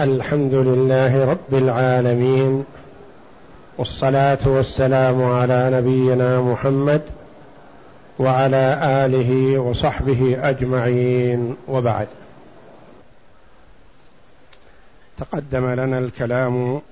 الحمد 0.00 0.54
لله 0.54 1.24
رب 1.30 1.54
العالمين 1.54 2.64
والصلاة 3.78 4.38
والسلام 4.44 5.22
على 5.22 5.70
نبينا 5.72 6.40
محمد 6.40 7.02
وعلى 8.18 8.80
آله 8.82 9.58
وصحبه 9.58 10.48
أجمعين 10.48 11.56
وبعد. 11.68 12.08
تقدم 15.18 15.70
لنا 15.70 15.98
الكلام 15.98 16.82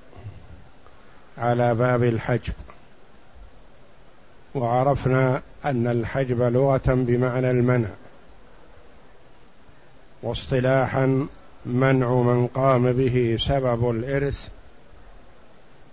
على 1.37 1.75
باب 1.75 2.03
الحجب. 2.03 2.53
وعرفنا 4.55 5.41
أن 5.65 5.87
الحجب 5.87 6.41
لغة 6.41 6.81
بمعنى 6.87 7.51
المنع. 7.51 7.89
واصطلاحا 10.23 11.27
منع 11.65 12.13
من 12.13 12.47
قام 12.47 12.93
به 12.93 13.37
سبب 13.41 13.89
الإرث 13.89 14.49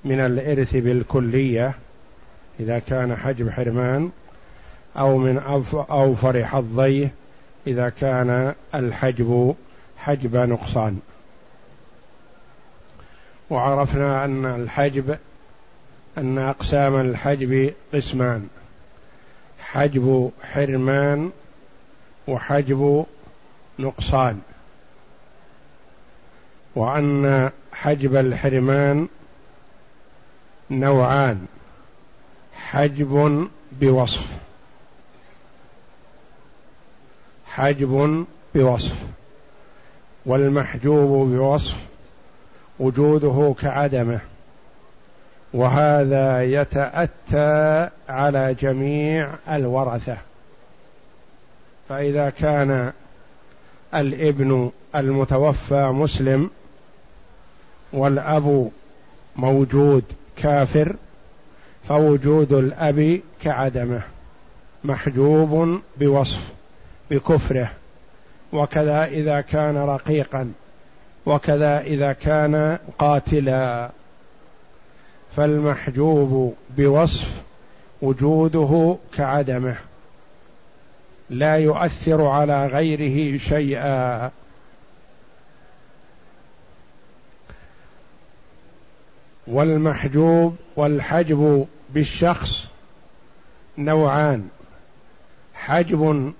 من 0.05 0.21
الإرث 0.21 0.77
بالكلية 0.77 1.75
إذا 2.61 2.79
كان 2.79 3.17
حجب 3.17 3.51
حرمان 3.51 4.11
أو 4.97 5.19
من 5.19 5.39
أوفر 5.91 6.45
حظيه 6.45 7.11
إذا 7.67 7.89
كان 7.89 8.55
الحجب 8.75 9.55
حجب 9.99 10.37
نقصان. 10.37 11.01
وعرفنا 13.51 14.25
أن 14.25 14.47
الحجب 14.47 15.19
أن 16.19 16.39
أقسام 16.39 17.01
الحجب 17.01 17.73
قسمان. 17.95 18.49
حجب 19.61 20.31
حرمان 20.43 21.31
وحجب 22.29 23.07
نقصان. 23.79 24.41
وأن 26.75 27.51
حجب 27.73 28.17
الحرمان 28.17 29.09
نوعان. 30.71 31.47
حجب 32.55 33.49
بوصف. 33.73 34.27
حجب 37.47 38.25
بوصف. 38.55 38.97
والمحجوب 40.27 41.29
بوصف 41.29 41.77
وجوده 42.79 43.55
كعدمه. 43.63 44.21
وهذا 45.53 46.45
يتأتى 46.45 47.91
على 48.09 48.55
جميع 48.55 49.35
الورثة. 49.49 50.17
فإذا 51.89 52.31
كان 52.31 52.93
الابن 53.95 54.71
المتوفى 54.97 55.87
مسلم 55.87 56.51
والأب 57.93 58.71
موجود 59.37 60.05
كافر 60.37 60.97
فوجود 61.89 62.53
الأب 62.53 63.21
كعدمه 63.43 64.03
محجوب 64.85 65.81
بوصف 65.97 66.53
بكفره. 67.11 67.71
وكذا 68.53 69.05
إذا 69.05 69.41
كان 69.41 69.77
رقيقا 69.77 70.53
وكذا 71.27 71.81
إذا 71.81 72.13
كان 72.13 72.79
قاتلا. 72.99 73.91
فالمحجوب 75.37 76.55
بوصف 76.77 77.43
وجوده 78.03 78.97
كعدمه 79.17 79.77
لا 81.31 81.57
يؤثر 81.57 82.27
على 82.27 82.67
غيره 82.67 83.39
شيئا. 83.39 84.31
والمحجوب 89.49 90.57
والحجب 90.77 91.67
بالشخص 91.95 92.69
نوعان. 93.79 94.49
حجب 95.55 96.33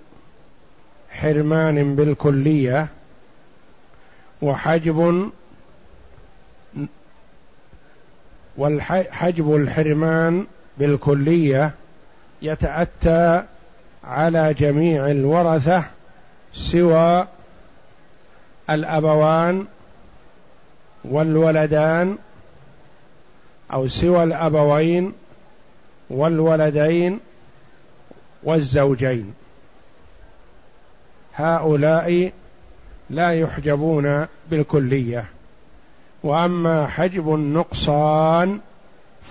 حرمان 1.11 1.95
بالكلية 1.95 2.87
وحجب 4.41 5.29
والحجب 8.57 9.55
الحرمان 9.55 10.45
بالكلية 10.77 11.71
يتأتى 12.41 13.43
على 14.03 14.53
جميع 14.53 15.07
الورثة 15.11 15.83
سوى 16.53 17.27
الأبوان 18.69 19.65
والولدان 21.03 22.17
أو 23.73 23.87
سوى 23.87 24.23
الأبوين 24.23 25.13
والولدين 26.09 27.19
والزوجين. 28.43 29.33
هؤلاء 31.35 32.31
لا 33.09 33.33
يحجبون 33.33 34.25
بالكلية. 34.51 35.25
وأما 36.23 36.87
حجب 36.87 37.33
النقصان 37.33 38.59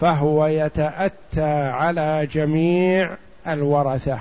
فهو 0.01 0.47
يتأتى 0.47 1.69
على 1.69 2.27
جميع 2.27 3.17
الورثة. 3.47 4.21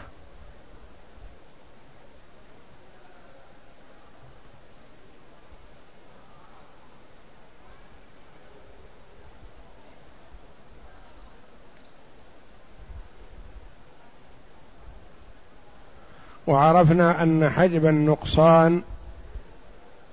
وعرفنا 16.47 17.24
أن 17.24 17.50
حجب 17.50 17.85
النقصان 17.85 18.81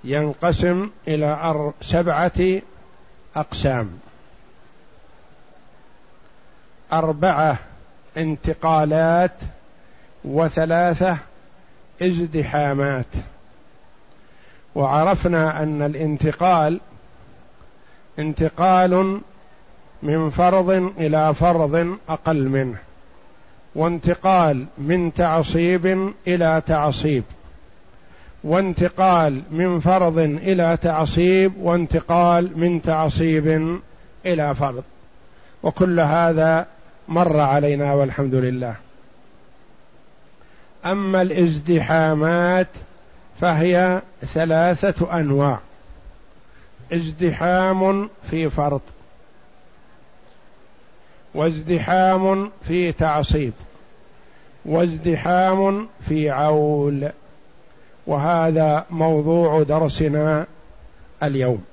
ينقسم 0.05 0.91
إلى 1.09 1.73
سبعة 1.81 2.61
أقسام. 3.37 3.99
أربعة 6.93 7.59
انتقالات 8.17 9.33
وثلاثة 10.25 11.17
ازدحامات. 12.03 13.07
وعرفنا 14.75 15.63
أن 15.63 15.83
الانتقال 15.83 16.81
انتقال 18.19 19.21
من 20.03 20.31
فرض 20.31 20.71
إلى 20.99 21.35
فرض 21.35 21.97
أقل 22.09 22.49
منه. 22.49 22.79
وانتقال 23.75 24.67
من 24.79 25.15
تعصيب 25.15 26.13
إلى 26.27 26.63
تعصيب 26.67 27.25
وانتقال 28.45 29.43
من 29.51 29.81
فرض 29.81 30.19
إلى 30.19 30.79
تعصيب 30.83 31.53
وانتقال 31.57 32.59
من 32.59 32.83
تعصيب 32.83 33.79
إلى 34.27 34.55
فرض. 34.55 34.85
وكل 35.63 36.01
هذا 36.01 36.67
مر 37.09 37.41
علينا 37.41 37.95
والحمد 37.95 38.35
لله. 38.35 38.77
أما 40.87 41.23
الازدحامات 41.23 42.69
فهي 43.41 44.03
ثلاثة 44.21 45.21
أنواع. 45.21 45.59
ازدحام 46.93 48.11
في 48.31 48.51
فرض. 48.51 48.81
وازدحام 51.35 52.51
في 52.69 52.93
تعصيب 52.93 53.53
وازدحام 54.65 55.89
في 56.09 56.31
عول. 56.31 57.11
وهذا 58.07 58.87
موضوع 58.91 59.63
درسنا 59.63 60.47
اليوم. 61.23 61.65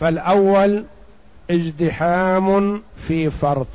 فالأول 0.00 0.84
ازدحام 1.50 2.82
في 2.96 3.30
فرض. 3.30 3.66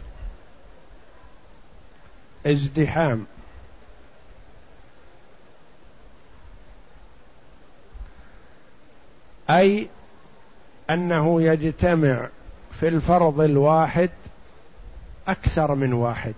ازدحام. 2.45 3.25
أي 9.49 9.87
أنه 10.89 11.41
يجتمع 11.41 12.29
في 12.79 12.87
الفرض 12.87 13.41
الواحد 13.41 14.09
أكثر 15.27 15.75
من 15.75 15.93
واحد. 15.93 16.33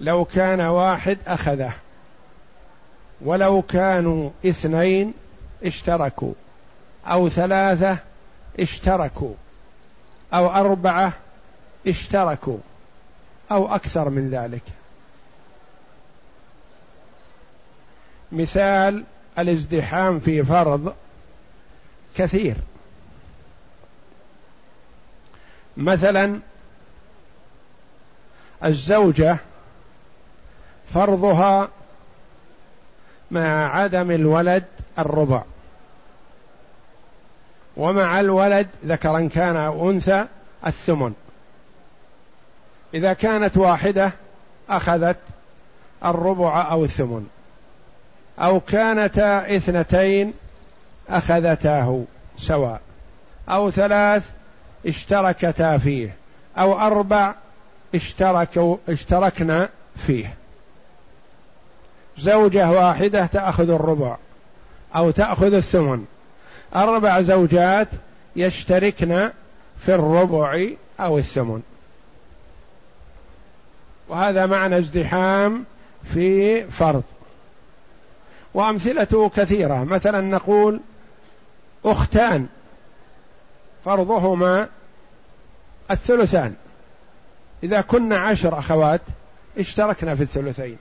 لو 0.00 0.24
كان 0.24 0.60
واحد 0.60 1.18
أخذه 1.26 1.72
ولو 3.20 3.62
كانوا 3.62 4.30
اثنين 4.46 5.14
اشتركوا 5.64 6.32
أو 7.06 7.28
ثلاثة 7.28 7.98
اشتركوا 8.60 9.34
أو 10.34 10.50
أربعة 10.50 11.12
اشتركوا 11.86 12.58
أو 13.50 13.74
أكثر 13.74 14.10
من 14.10 14.30
ذلك. 14.30 14.62
مثال 18.32 19.04
الازدحام 19.38 20.20
في 20.20 20.44
فرض 20.44 20.94
كثير. 22.16 22.56
مثلا 25.76 26.40
الزوجة 28.64 29.38
فرضها 30.94 31.68
مع 33.30 33.76
عدم 33.76 34.10
الولد 34.10 34.64
الربع. 34.98 35.42
ومع 37.76 38.20
الولد 38.20 38.68
ذكرا 38.86 39.28
كان 39.34 39.56
أو 39.56 39.90
أنثى 39.90 40.26
الثمن. 40.66 41.14
إذا 42.94 43.12
كانت 43.12 43.56
واحدة 43.56 44.12
أخذت 44.68 45.16
الربع 46.04 46.70
أو 46.70 46.84
الثمن. 46.84 47.26
أو 48.38 48.60
كانتا 48.60 49.56
اثنتين 49.56 50.34
أخذتاه 51.08 52.04
سواء. 52.38 52.80
أو 53.48 53.70
ثلاث 53.70 54.35
اشتركتا 54.86 55.78
فيه 55.78 56.14
أو 56.58 56.80
أربع 56.80 57.34
اشتركوا 57.94 58.76
اشتركنا 58.88 59.68
فيه. 60.06 60.34
زوجة 62.18 62.70
واحدة 62.70 63.26
تأخذ 63.26 63.70
الربع 63.70 64.16
أو 64.96 65.10
تأخذ 65.10 65.54
الثمن. 65.54 66.04
أربع 66.76 67.20
زوجات 67.20 67.88
يشتركن 68.36 69.30
في 69.80 69.94
الربع 69.94 70.66
أو 71.00 71.18
الثمن. 71.18 71.62
وهذا 74.08 74.46
معنى 74.46 74.78
ازدحام 74.78 75.64
في 76.14 76.64
فرض. 76.64 77.02
وأمثلته 78.54 79.28
كثيرة. 79.28 79.84
مثلا 79.84 80.20
نقول 80.20 80.80
أختان 81.84 82.46
فرضهما 83.84 84.68
الثلثان. 85.90 86.54
إذا 87.62 87.80
كنا 87.80 88.18
عشر 88.18 88.58
أخوات 88.58 89.00
اشتركنا 89.58 90.14
في 90.14 90.22
الثلثين. 90.22 90.78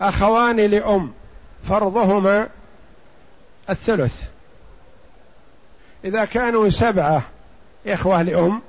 أخوان 0.00 0.60
لأم 0.60 1.12
فرضهما 1.68 2.48
الثلث. 3.70 4.22
إذا 6.04 6.24
كانوا 6.24 6.70
سبعة 6.70 7.22
إخوة 7.86 8.22
لأم 8.22 8.62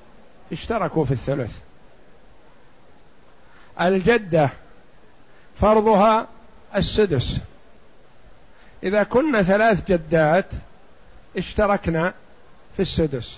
اشتركوا 0.51 1.06
في 1.06 1.12
الثلث. 1.12 1.51
الجدة 3.81 4.50
فرضها 5.62 6.27
السدس. 6.75 7.38
إذا 8.83 9.04
كنا 9.04 9.44
ثلاث 9.44 9.92
جدات 9.92 10.45
اشتركنا 11.38 12.13
في 12.75 12.81
السدس. 12.81 13.38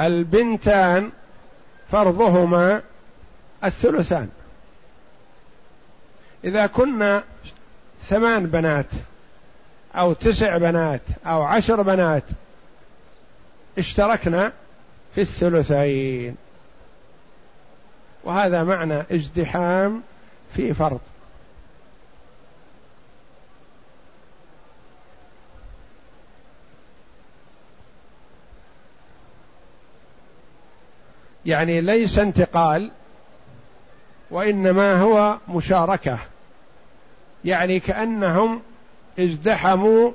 البنتان 0.00 1.10
فرضهما 1.92 2.82
الثلثان. 3.64 4.28
إذا 6.44 6.66
كنا 6.66 7.24
ثمان 8.08 8.46
بنات 8.46 8.86
أو 9.94 10.12
تسع 10.12 10.56
بنات 10.56 11.00
أو 11.26 11.42
عشر 11.42 11.82
بنات 11.82 12.24
اشتركنا 13.78 14.52
في 15.14 15.20
الثلثين. 15.20 16.36
وهذا 18.24 18.62
معنى 18.62 19.00
ازدحام 19.12 20.02
في 20.54 20.74
فرض. 20.74 21.00
يعني 31.46 31.80
ليس 31.80 32.18
انتقال 32.18 32.90
وإنما 34.30 35.02
هو 35.02 35.38
مشاركة. 35.48 36.18
يعني 37.44 37.80
كأنهم 37.80 38.62
ازدحموا 39.18 40.12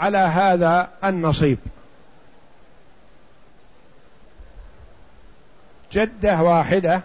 على 0.00 0.18
هذا 0.18 0.90
النصيب. 1.04 1.58
جدة 5.92 6.42
واحدة 6.42 7.02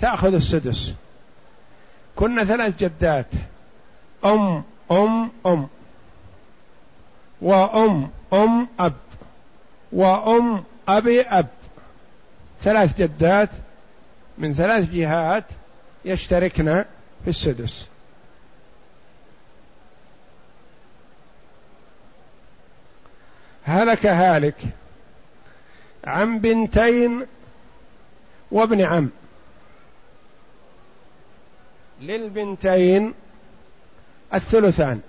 تأخذ 0.00 0.34
السدس. 0.34 0.92
كنا 2.16 2.44
ثلاث 2.44 2.78
جدات. 2.78 3.26
أم 4.24 4.62
أم 4.90 5.30
أم. 5.46 5.68
وأم 7.40 8.10
أم 8.32 8.68
أب. 8.80 8.92
وأم 9.92 10.64
أبي 10.88 11.20
أب. 11.20 11.46
ثلاث 12.64 12.98
جدات 12.98 13.50
من 14.38 14.54
ثلاث 14.54 14.90
جهات 14.90 15.44
يشتركن 16.04 16.84
في 17.24 17.30
السدس. 17.30 17.86
هلك 23.64 24.06
هالك 24.06 24.56
عن 26.04 26.38
بنتين 26.38 27.26
وابن 28.50 28.80
عم. 28.80 29.10
للبنتين 32.00 33.14
الثلثان 34.34 35.00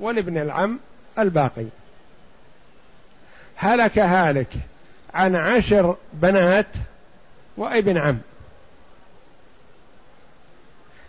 ولابن 0.00 0.38
العم 0.38 0.80
الباقي. 1.18 1.66
هلك 3.56 3.98
هالك 3.98 4.48
عن 5.16 5.36
عشر 5.36 5.96
بنات 6.12 6.66
وابن 7.56 7.96
عم. 7.96 8.18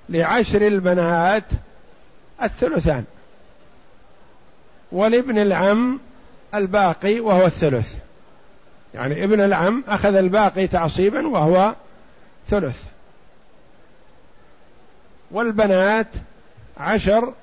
لعشر 0.09 0.67
البنات 0.67 1.43
الثلثان. 2.43 3.05
ولابن 4.91 5.39
العم 5.39 5.99
الباقي 6.55 7.19
وهو 7.19 7.45
الثلث. 7.45 7.95
يعني 8.93 9.23
ابن 9.23 9.41
العم 9.41 9.83
أخذ 9.87 10.15
الباقي 10.15 10.67
تعصيبا 10.67 11.27
وهو 11.27 11.75
ثلث. 12.49 12.83
والبنات 15.31 16.07
عشر 16.77 17.33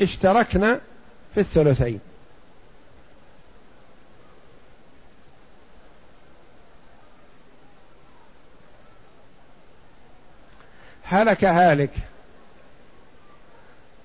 اشتركن 0.00 0.78
في 1.34 1.40
الثلثين. 1.40 2.00
هلك 11.10 11.44
هالك 11.44 11.90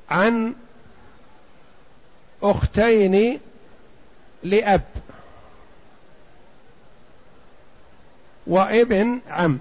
عن 0.10 0.53
أختين 2.43 3.39
لأب 4.43 4.81
وابن 8.48 9.22
عم. 9.29 9.60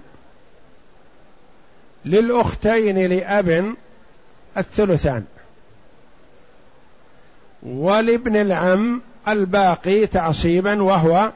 للأختين 2.05 3.05
لأب 3.05 3.75
الثلثان 4.57 5.25
ولابن 7.63 8.35
العم 8.35 9.01
الباقي 9.27 10.07
تعصيبا 10.07 10.83
وهو 10.83 11.31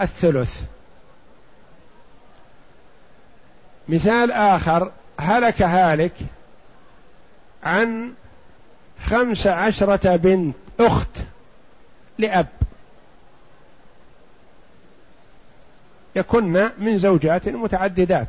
الثلث. 0.00 0.62
مثال 3.88 4.32
آخر 4.32 4.92
هلك 5.18 5.62
هالك 5.62 6.12
عن 7.62 8.14
خمس 9.06 9.46
عشرة 9.46 10.16
بنت 10.16 10.56
أخت 10.80 11.10
لأب. 12.18 12.46
يكن 16.16 16.70
من 16.78 16.98
زوجات 16.98 17.48
متعددات. 17.48 18.28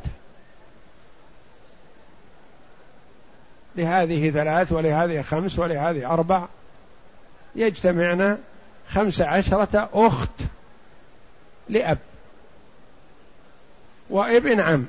لهذه 3.76 4.30
ثلاث 4.30 4.72
ولهذه 4.72 5.22
خمس 5.22 5.58
ولهذه 5.58 6.10
أربع 6.12 6.48
يجتمعن 7.54 8.38
خمس 8.88 9.20
عشرة 9.20 9.90
أخت 9.92 10.40
لأب. 11.68 11.98
وابن 14.10 14.60
عم. 14.60 14.86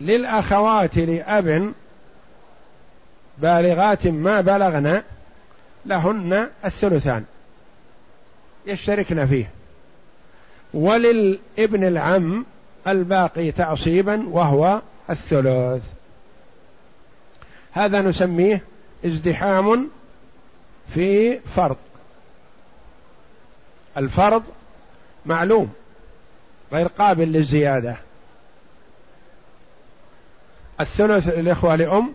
للأخوات 0.00 0.96
لأب 0.96 1.72
بالغات 3.38 4.06
ما 4.06 4.40
بلغن 4.40 5.02
لهن 5.86 6.48
الثلثان 6.64 7.24
يشتركن 8.66 9.26
فيه. 9.26 9.50
وللابن 10.74 11.84
العم 11.84 12.46
الباقي 12.86 13.52
تعصيبا 13.52 14.28
وهو 14.28 14.82
الثلث. 15.10 15.82
هذا 17.72 18.00
نسميه 18.00 18.62
ازدحام 19.06 19.90
في 20.94 21.38
فرض. 21.38 21.76
الفرض 23.96 24.42
معلوم 25.26 25.72
غير 26.72 26.86
قابل 26.86 27.32
للزيادة. 27.32 27.96
الثلث 30.80 31.28
للإخوة 31.28 31.76
لأم 31.76 32.12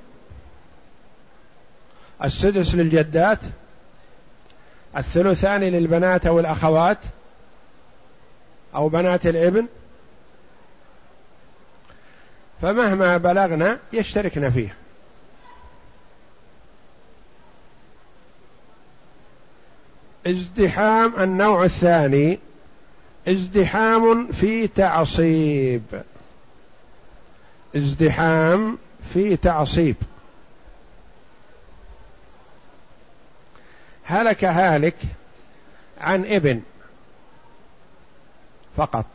السدس 2.23 2.75
للجدات 2.75 3.39
الثلثان 4.97 5.61
للبنات 5.61 6.25
أو 6.25 6.39
الأخوات 6.39 6.97
أو 8.75 8.89
بنات 8.89 9.27
الإبن. 9.27 9.67
فمهما 12.61 13.17
بلغنا 13.17 13.79
يشتركن 13.93 14.49
فيه. 14.49 14.75
ازدحام 20.27 21.13
النوع 21.19 21.63
الثاني 21.63 22.39
ازدحام 23.27 24.31
في 24.31 24.67
تعصيب. 24.67 25.81
ازدحام 27.75 28.77
في 29.13 29.37
تعصيب. 29.37 29.95
هلك 34.03 34.45
هالك 34.45 34.95
عن 36.01 36.25
ابن 36.25 36.61
فقط. 38.77 39.05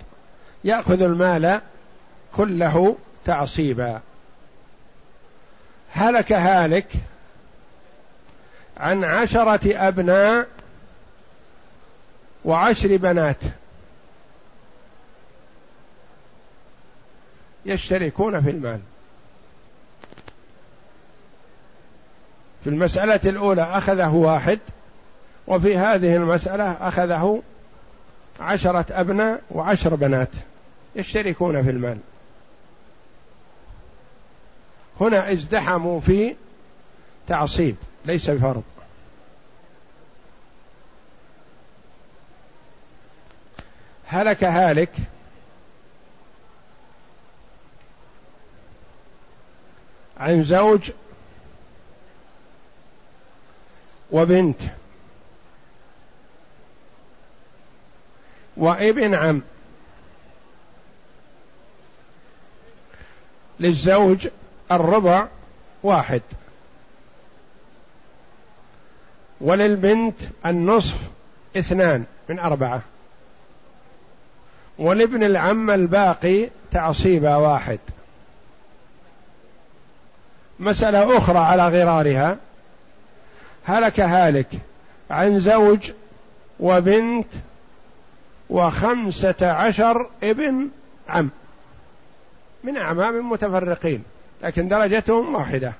يأخذ 0.64 1.02
المال 1.02 1.60
كله 2.36 2.96
تعصيبا. 3.24 4.00
هلك 5.90 6.32
هالك 6.32 6.86
عن 8.76 9.04
عشرة 9.04 9.88
أبناء 9.88 10.46
وعشر 12.44 12.96
بنات. 12.96 13.40
يشتركون 17.66 18.42
في 18.42 18.50
المال. 18.50 18.80
في 22.64 22.70
المسألة 22.70 23.20
الأولى 23.24 23.62
أخذه 23.62 24.14
واحد 24.14 24.58
وفي 25.46 25.76
هذه 25.76 26.16
المسألة 26.16 26.64
أخذه 26.64 27.42
عشرة 28.40 28.86
أبناء 28.90 29.42
وعشر 29.50 29.94
بنات 29.94 30.28
يشتركون 30.96 31.62
في 31.62 31.70
المال. 31.70 31.98
هنا 35.00 35.32
ازدحموا 35.32 36.00
في 36.00 36.36
تعصيب 37.28 37.76
ليس 38.06 38.30
بفرض. 38.30 38.62
هلك 44.06 44.44
هالك 44.44 44.90
عن 50.18 50.42
زوج 50.42 50.90
وبنت 54.10 54.60
وابن 58.56 59.14
عم 59.14 59.42
للزوج 63.60 64.28
الربع 64.72 65.26
واحد 65.82 66.22
وللبنت 69.40 70.16
النصف 70.46 70.96
اثنان 71.56 72.04
من 72.28 72.38
أربعة 72.38 72.82
ولابن 74.78 75.24
العم 75.24 75.70
الباقي 75.70 76.48
تعصيبا 76.70 77.36
واحد 77.36 77.78
مسألة 80.60 81.18
أخرى 81.18 81.38
على 81.38 81.68
غرارها. 81.68 82.36
هلك 83.64 84.00
هالك 84.00 84.48
عن 85.10 85.40
زوج 85.40 85.92
وبنت 86.60 87.28
وخمسة 88.50 89.50
عشر 89.50 90.10
ابن 90.22 90.68
عم. 91.08 91.30
من 92.64 92.76
أعمام 92.76 93.30
متفرقين 93.30 94.02
لكن 94.42 94.68
درجتهم 94.68 95.34
واحدة. 95.34 95.72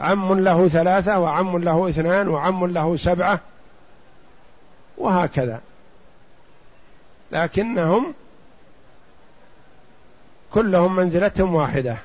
عم 0.00 0.40
له 0.40 0.68
ثلاثة 0.68 1.18
وعم 1.18 1.58
له 1.58 1.88
اثنان 1.88 2.28
وعم 2.28 2.66
له 2.66 2.96
سبعة 2.96 3.40
وهكذا. 4.98 5.60
لكنهم 7.32 8.14
كلهم 10.52 10.96
منزلتهم 10.96 11.54
واحدة. 11.54 11.98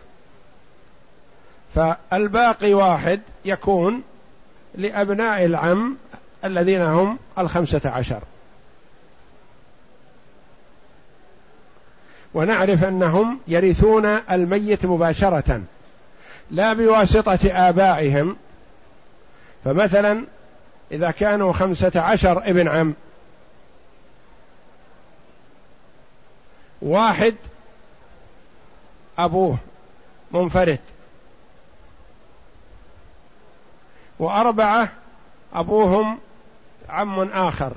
فالباقي 1.75 2.73
واحد 2.73 3.21
يكون 3.45 4.03
لأبناء 4.75 5.45
العم 5.45 5.97
الذين 6.45 6.81
هم 6.81 7.19
الخمسة 7.37 7.81
عشر. 7.89 8.21
ونعرف 12.33 12.83
أنهم 12.83 13.39
يرثون 13.47 14.05
الميت 14.05 14.85
مباشرة 14.85 15.61
لا 16.51 16.73
بواسطة 16.73 17.39
آبائهم. 17.69 18.35
فمثلا 19.65 20.23
إذا 20.91 21.11
كانوا 21.11 21.53
خمسة 21.53 22.01
عشر 22.01 22.37
ابن 22.37 22.67
عم 22.67 22.93
واحد 26.81 27.35
أبوه 29.17 29.57
منفرد 30.31 30.79
وأربعة 34.23 34.89
أبوهم 35.53 36.19
عم 36.89 37.19
آخر. 37.21 37.73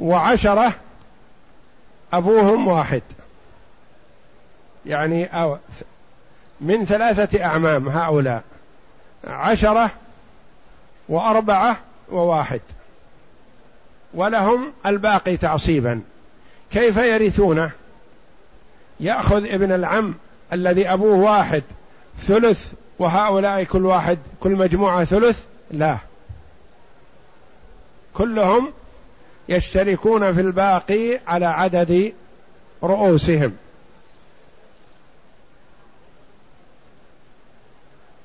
وعشرة 0.00 0.72
أبوهم 2.12 2.68
واحد. 2.68 3.02
يعني 4.86 5.28
من 6.60 6.84
ثلاثة 6.84 7.44
أعمام 7.44 7.88
هؤلاء. 7.88 8.42
عشرة 9.24 9.90
وأربعة 11.08 11.76
وواحد. 12.10 12.60
ولهم 14.14 14.72
الباقي 14.86 15.36
تعصيبا. 15.36 16.00
كيف 16.70 16.96
يرثونه؟ 16.96 17.70
يأخذ 19.00 19.46
ابن 19.46 19.72
العم 19.72 20.14
الذي 20.52 20.92
أبوه 20.92 21.16
واحد 21.16 21.62
ثلث 22.18 22.72
وهؤلاء 22.98 23.64
كل 23.64 23.86
واحد 23.86 24.18
كل 24.40 24.50
مجموعة 24.50 25.04
ثلث؟ 25.04 25.44
لا. 25.70 25.98
كلهم 28.14 28.72
يشتركون 29.48 30.32
في 30.32 30.40
الباقي 30.40 31.20
على 31.26 31.46
عدد 31.46 32.12
رؤوسهم. 32.82 33.56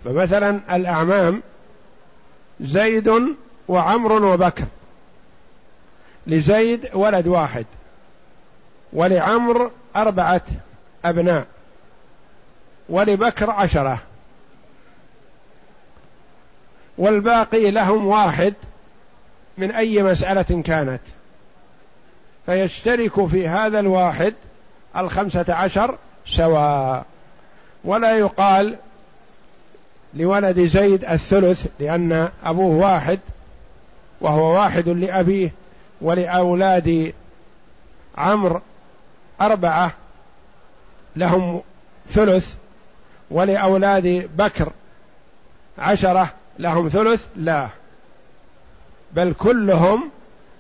فمثلا 0.06 0.76
الأعمام 0.76 1.42
زيد 2.62 3.36
وعمر 3.68 4.24
وبكر. 4.24 4.66
لزيد 6.28 6.90
ولد 6.94 7.28
واحد 7.28 7.66
ولعمر 8.94 9.72
أربعة 9.96 10.42
أبناء 11.06 11.46
ولبكر 12.90 13.50
عشرة. 13.50 14.02
والباقي 17.02 17.72
لهم 17.72 18.08
واحد 18.08 18.54
من 19.58 19.72
أي 19.72 20.04
مسألة 20.04 20.62
كانت. 20.66 21.02
فيشترك 22.46 23.26
في 23.26 23.48
هذا 23.48 23.80
الواحد 23.80 24.34
الخمسة 24.98 25.46
عشر 25.50 25.98
سواء. 26.26 27.06
ولا 27.84 28.18
يقال 28.18 28.76
لولد 30.14 30.60
زيد 30.60 31.06
الثلث 31.06 31.68
لأن 31.80 32.30
أبوه 32.44 32.76
واحد 32.76 33.20
وهو 34.22 34.54
واحد 34.54 34.90
لأبيه 34.90 35.52
ولأولاد 36.02 37.14
عمرو 38.18 38.62
أربعة 39.42 39.92
لهم 41.16 41.62
ثلث 42.10 42.54
ولأولاد 43.32 44.30
بكر 44.36 44.72
عشرة. 45.78 46.34
لهم 46.62 46.90
ثلث؟ 46.90 47.26
لا. 47.36 47.68
بل 49.14 49.34
كلهم 49.34 50.10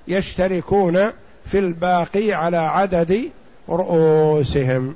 يشتركون 0.08 1.12
في 1.46 1.60
الباقي 1.60 2.34
على 2.34 2.58
عدد 2.58 3.29
رؤوسهم. 3.70 4.96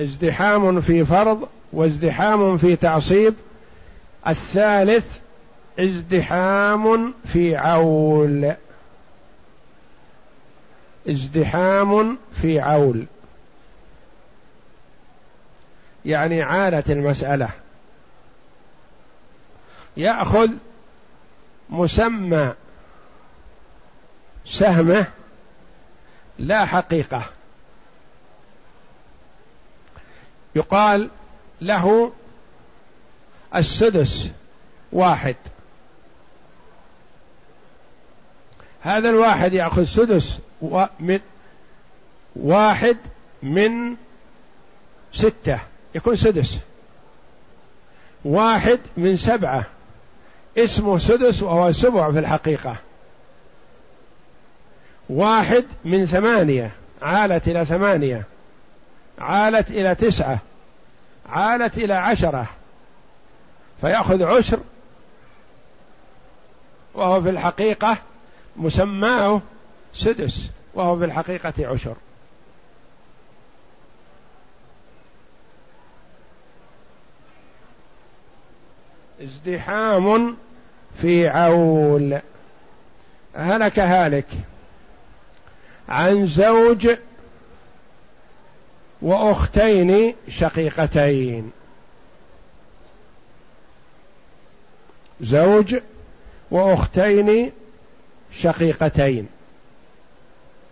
ازدحام 0.00 0.80
في 0.80 1.04
فرض 1.04 1.48
وازدحام 1.72 2.56
في 2.56 2.76
تعصيب. 2.76 3.34
الثالث 4.28 5.06
ازدحام 5.80 7.14
في 7.26 7.56
عول. 7.56 8.54
ازدحام 11.08 12.18
في 12.32 12.60
عول. 12.60 13.06
يعني 16.04 16.42
عالت 16.42 16.90
المسألة. 16.90 17.50
يأخذ 19.96 20.48
مسمى 21.70 22.54
سهمة 24.46 25.06
لا 26.38 26.64
حقيقة. 26.64 27.24
يقال 30.54 31.10
له 31.60 32.12
السدس 33.56 34.28
واحد. 34.92 35.36
هذا 38.82 39.10
الواحد 39.10 39.52
يأخذ 39.52 39.84
سدس 39.84 40.38
من 41.00 41.20
واحد 42.36 42.96
من 43.42 43.96
ستة. 45.12 45.60
يكون 45.94 46.16
سدس. 46.16 46.58
واحد 48.24 48.78
من 48.96 49.16
سبعة. 49.16 49.64
اسمه 50.58 50.98
سدس 50.98 51.42
وهو 51.42 51.72
سبع 51.72 52.12
في 52.12 52.18
الحقيقة. 52.18 52.76
واحد 55.10 55.64
من 55.84 56.06
ثمانية. 56.06 56.70
عالت 57.02 57.48
إلى 57.48 57.64
ثمانية. 57.64 58.24
عالت 59.18 59.70
إلى 59.70 59.94
تسعة. 59.94 60.38
عالت 61.28 61.78
إلى 61.78 61.94
عشرة. 61.94 62.46
فيأخذ 63.80 64.22
عشر. 64.22 64.60
وهو 66.94 67.22
في 67.22 67.30
الحقيقة 67.30 67.96
مسماه 68.56 69.40
سدس. 69.94 70.46
وهو 70.74 70.98
في 70.98 71.04
الحقيقة 71.04 71.52
عشر. 71.60 71.96
ازدحام 79.20 80.36
في 80.96 81.28
عول. 81.28 82.20
هلك 83.34 83.78
هالك 83.78 84.26
عن 85.88 86.26
زوج 86.26 86.88
وأختين 89.02 90.14
شقيقتين. 90.28 91.50
زوج 95.20 95.76
وأختين 96.50 97.52
شقيقتين. 98.32 99.28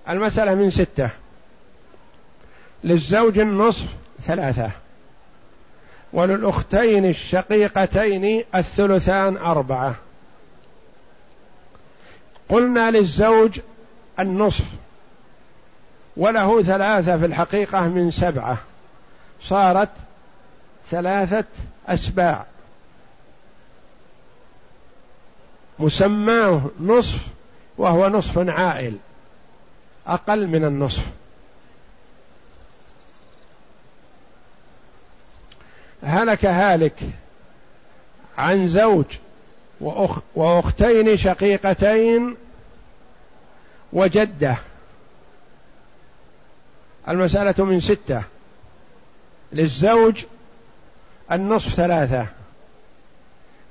المسألة 0.09 0.55
من 0.55 0.71
ستة. 0.71 1.11
للزوج 2.85 3.39
النصف 3.39 3.87
ثلاثة. 4.23 4.71
وللأختين 6.13 7.05
الشقيقتين 7.05 8.45
الثلثان 8.55 9.37
أربعة. 9.37 9.95
قلنا 12.49 12.91
للزوج 12.91 13.61
النصف 14.19 14.65
وله 16.17 16.63
ثلاثة 16.63 17.19
في 17.19 17.27
الحقيقة 17.27 17.89
من 17.89 18.11
سبعة. 18.11 18.59
صارت 19.43 19.91
ثلاثة 20.91 21.45
أسباع. 21.87 22.45
مسماه 25.79 26.63
نصف 26.81 27.19
وهو 27.79 28.09
نصف 28.09 28.39
عائل 28.39 28.97
أقل 30.07 30.47
من 30.47 30.65
النصف. 30.65 31.18
هلك 36.03 36.45
هالك 36.45 37.01
عن 38.39 38.69
زوج 38.69 39.05
وأخ 39.81 40.19
وأختين 40.35 41.17
شقيقتين 41.17 42.37
وجدة. 43.93 44.57
المسألة 47.09 47.65
من 47.65 47.81
ستة. 47.81 48.23
للزوج 49.53 50.25
النصف 51.33 51.75
ثلاثة 51.75 52.27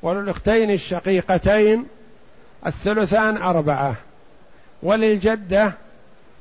وللأختين 0.02 0.72
الشقيقتين 0.72 1.86
الثلثان 2.66 3.38
أربعة 3.38 3.96
وللجدة 4.84 5.74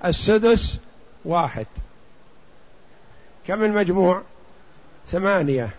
السدس 0.04 0.78
واحد. 1.24 1.66
كم 3.46 3.64
المجموع؟ 3.64 4.22
ثمانية. 5.10 5.70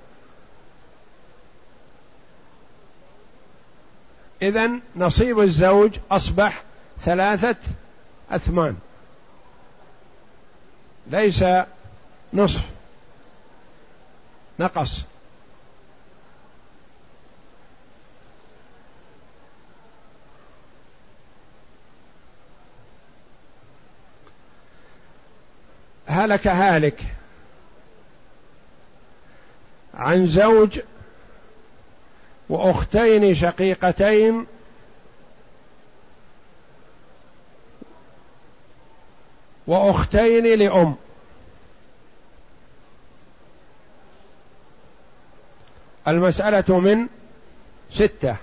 إذا 4.42 4.70
نصيب 4.96 5.40
الزوج 5.40 6.00
أصبح 6.12 6.64
ثلاثة 7.02 7.56
أثمان. 8.32 8.78
ليس 11.08 11.46
نصف 12.34 12.62
نقص. 14.60 15.02
هلك 26.08 26.48
هالك. 26.48 27.17
عن 29.98 30.28
زوج 30.28 30.80
وأختين 32.50 33.36
شقيقتين 33.36 34.46
وأختين 39.68 40.60
لأم. 40.60 40.96
المسألة 46.08 46.80
من 46.80 47.08
ستة. 47.92 48.36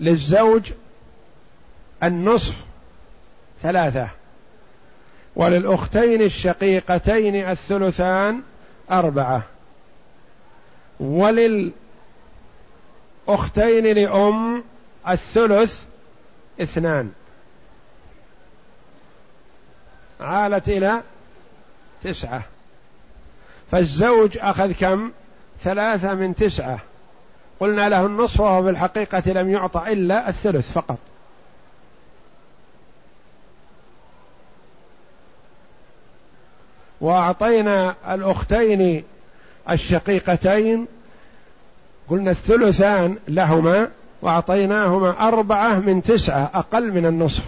للزوج 0.00 0.72
النصف 2.02 2.54
ثلاثة. 3.62 4.08
وللأختين 5.36 6.22
الشقيقتين 6.22 7.34
الثلثان 7.34 8.42
أربعة. 8.90 9.53
وللأختين 11.00 11.74
لأم 13.86 14.64
الثلث 15.08 15.82
اثنان. 16.60 17.12
عالت 20.20 20.68
إلى 20.68 21.02
تسعة. 22.04 22.42
فالزوج 23.70 24.38
أخذ 24.38 24.72
كم؟ 24.72 25.12
ثلاثة 25.64 26.14
من 26.14 26.34
تسعة. 26.34 26.78
قلنا 27.60 27.88
له 27.88 28.06
النصف 28.06 28.40
وهو 28.40 28.62
في 28.62 28.70
الحقيقة 28.70 29.32
لم 29.32 29.50
يعطى 29.50 29.92
إلا 29.92 30.28
الثلث 30.28 30.72
فقط. 30.72 30.98
وأعطينا 37.00 37.94
الأختين 38.14 39.04
الشقيقتين 39.70 40.86
قلنا 42.08 42.30
الثلثان 42.30 43.18
لهما 43.28 43.90
وأعطيناهما 44.22 45.28
أربعة 45.28 45.78
من 45.78 46.02
تسعة 46.02 46.50
أقل 46.54 46.92
من 46.92 47.06
النصف. 47.06 47.42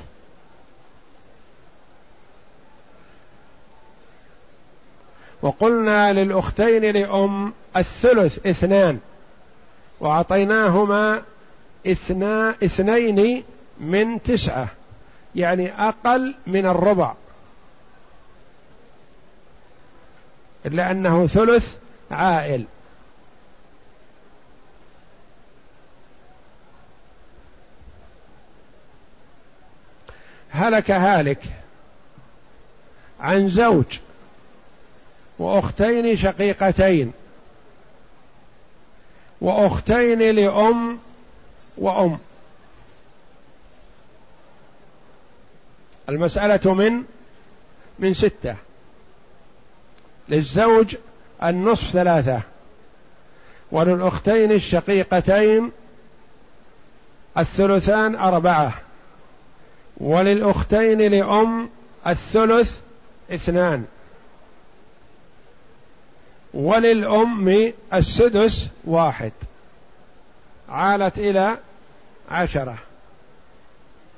وقلنا 5.42 6.12
للأختين 6.12 6.82
لأم 6.82 7.52
الثلث 7.76 8.46
اثنان 8.46 8.98
وأعطيناهما 10.00 11.22
اثنا 11.86 12.50
اثنين 12.64 13.44
من 13.80 14.22
تسعة 14.22 14.68
يعني 15.34 15.88
أقل 15.88 16.34
من 16.46 16.66
الربع. 16.66 17.14
إلا 20.66 20.90
أنه 20.90 21.26
ثلث 21.26 21.76
عائل. 22.10 22.64
هلك 30.50 30.90
هالك 30.90 31.42
عن 33.20 33.48
زوج 33.48 33.98
وأختين 35.38 36.16
شقيقتين 36.16 37.12
وأختين 39.40 40.22
لأم 40.22 41.00
وأم. 41.78 42.18
المسألة 46.08 46.74
من 46.74 47.04
من 47.98 48.14
ستة. 48.14 48.56
للزوج 50.28 50.96
النصف 51.42 51.90
ثلاثة. 51.90 52.40
وللأختين 53.72 54.52
الشقيقتين 54.52 55.70
الثلثان 57.38 58.16
أربعة. 58.16 58.74
وللأختين 59.96 60.98
لأم 61.00 61.68
الثلث 62.06 62.78
اثنان. 63.30 63.84
وللأم 66.54 67.72
السدس 67.94 68.68
واحد. 68.84 69.32
عالت 70.68 71.18
إلى 71.18 71.56
عشرة. 72.30 72.76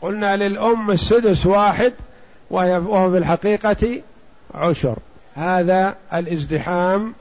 قلنا 0.03 0.37
للأم 0.37 0.91
السدس 0.91 1.47
واحد 1.47 1.93
وهو 2.51 3.11
في 3.11 3.19
الحقيقة 3.19 4.03
عشر. 4.55 4.97
هذا 5.35 5.97
الازدحام 6.13 7.15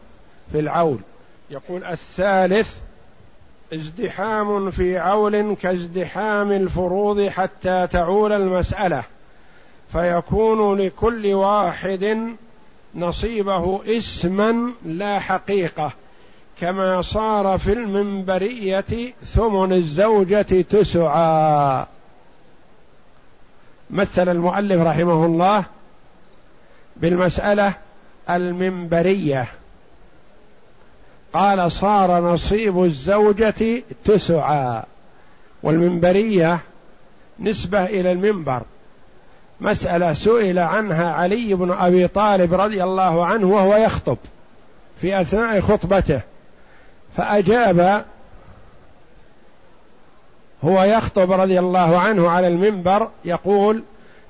في 0.51 0.59
العول. 0.59 0.99
يقول 1.49 1.83
الثالث 1.83 2.75
ازدحام 3.73 4.71
في 4.71 4.97
عول 4.97 5.55
كازدحام 5.55 6.51
الفروض 6.51 7.27
حتى 7.27 7.87
تعول 7.87 8.33
المسألة. 8.33 9.03
فيكون 9.91 10.77
لكل 10.77 11.33
واحد 11.33 12.35
نصيبه 12.95 13.97
اسما 13.97 14.71
لا 14.85 15.19
حقيقة 15.19 15.91
كما 16.59 17.01
صار 17.01 17.57
في 17.57 17.73
المنبرية 17.73 19.13
ثمن 19.25 19.73
الزوجة 19.73 20.61
تسعى 20.61 21.85
مثل 23.89 24.29
المؤلف 24.29 24.81
رحمه 24.81 25.25
الله 25.25 25.63
بالمسألة 26.95 27.73
المنبرية. 28.29 29.47
قال 31.33 31.71
صار 31.71 32.21
نصيب 32.33 32.83
الزوجة 32.83 33.83
تسعى 34.05 34.83
والمنبرية 35.63 36.59
نسبة 37.39 37.85
إلى 37.85 38.11
المنبر. 38.11 38.61
مسألة 39.61 40.13
سئل 40.13 40.59
عنها 40.59 41.13
علي 41.13 41.53
بن 41.53 41.71
أبي 41.71 42.07
طالب 42.07 42.53
رضي 42.53 42.83
الله 42.83 43.25
عنه 43.25 43.47
وهو 43.47 43.75
يخطب 43.75 44.17
في 45.01 45.21
أثناء 45.21 45.59
خطبته. 45.59 46.21
فأجاب 47.17 48.05
هو 50.63 50.83
يخطب 50.83 51.31
رضي 51.31 51.59
الله 51.59 51.99
عنه 51.99 52.29
على 52.29 52.47
المنبر 52.47 53.09
يقول 53.25 53.83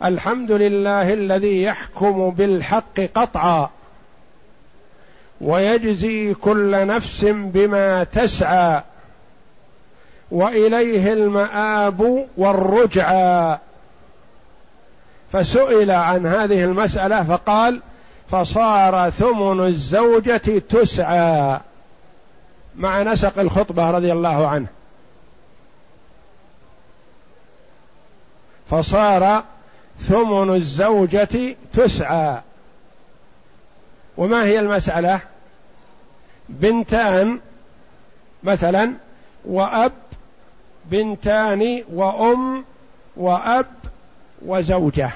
الحمد 0.06 0.52
لله 0.52 1.14
الذي 1.14 1.64
يحكم 1.64 2.30
بالحق 2.30 3.00
قطعا. 3.16 3.70
ويجزي 5.41 6.34
كل 6.34 6.88
نفس 6.88 7.26
بما 7.26 8.04
تسعى 8.04 8.82
وإليه 10.32 11.13
المآب 11.13 12.28
والرجعى. 12.38 13.58
فسئل 15.32 15.91
عن 15.91 16.26
هذه 16.26 16.63
المسألة 16.63 17.23
فقال 17.23 17.82
فصار 18.32 19.10
ثمن 19.10 19.65
الزوجة 19.65 20.60
تسعى. 20.69 21.60
مع 22.76 23.04
نسق 23.04 23.39
الخطبة 23.39 23.91
رضي 23.91 24.12
الله 24.12 24.47
عنه. 24.47 24.67
فصار 28.69 29.43
ثمن 30.00 30.56
الزوجة 30.56 31.56
تسعى. 31.73 32.41
وما 34.18 34.44
هي 34.44 34.60
المسألة؟ 34.60 35.20
بنتان 36.50 37.40
مثلا 38.44 38.94
وأب 39.46 39.92
بنتان 40.86 41.84
وأم 41.94 42.66
وأب 43.18 43.66
وزوجة. 44.46 45.12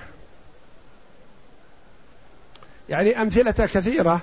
يعني 2.89 3.21
أمثلة 3.21 3.51
كثيرة 3.51 4.21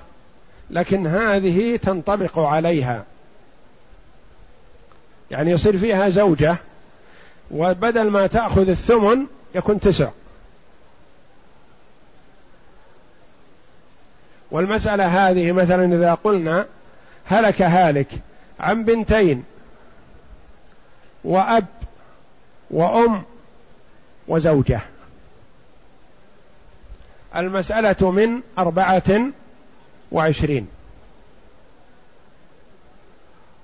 لكن 0.69 1.07
هذه 1.07 1.75
تنطبق 1.75 2.39
عليها. 2.39 3.05
يعني 5.31 5.51
يصير 5.51 5.77
فيها 5.77 6.09
زوجة 6.09 6.57
وبدل 7.51 8.09
ما 8.09 8.27
تأخذ 8.27 8.69
الثمن 8.69 9.25
يكون 9.55 9.79
تسع. 9.79 10.09
والمسألة 14.51 15.29
هذه 15.29 15.51
مثلا 15.51 15.95
إذا 15.95 16.13
قلنا 16.13 16.65
هلك 17.25 17.61
هالك 17.61 18.07
عن 18.59 18.83
بنتين 18.83 19.43
وأب 21.23 21.65
وأم 22.71 23.23
وزوجة. 24.27 24.81
المسألة 27.35 28.11
من 28.11 28.41
أربعة 28.57 29.21
وعشرين. 30.11 30.67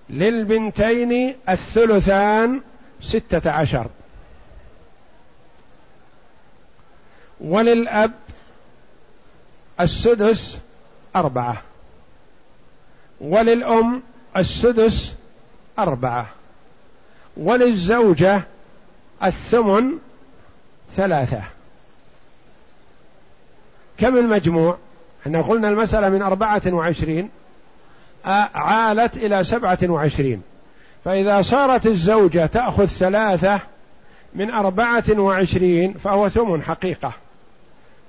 للبنتين 0.09 1.35
الثلثان 1.49 2.61
ستة 3.01 3.51
عشر. 3.51 3.87
وللأب 7.41 8.11
السدس 9.79 10.57
أربعة. 11.15 11.61
وللأم 13.21 14.01
السدس 14.37 15.13
أربعة. 15.79 16.27
وللزوجة 17.37 18.43
الثمن 19.23 19.91
ثلاثة. 20.95 21.41
كم 23.97 24.17
المجموع؟ 24.17 24.77
إحنا 25.21 25.41
قلنا 25.41 25.69
المسألة 25.69 26.09
من 26.09 26.21
أربعة 26.21 26.61
وعشرين 26.67 27.29
عالت 28.55 29.17
إلى 29.17 29.43
سبعة 29.43 29.79
وعشرين. 29.83 30.41
فإذا 31.05 31.41
صارت 31.41 31.87
الزوجة 31.87 32.45
تأخذ 32.45 32.85
ثلاثة 32.85 33.61
من 34.35 34.51
أربعة 34.51 35.03
وعشرين 35.17 35.93
فهو 35.93 36.29
ثمن 36.29 36.63
حقيقة. 36.63 37.13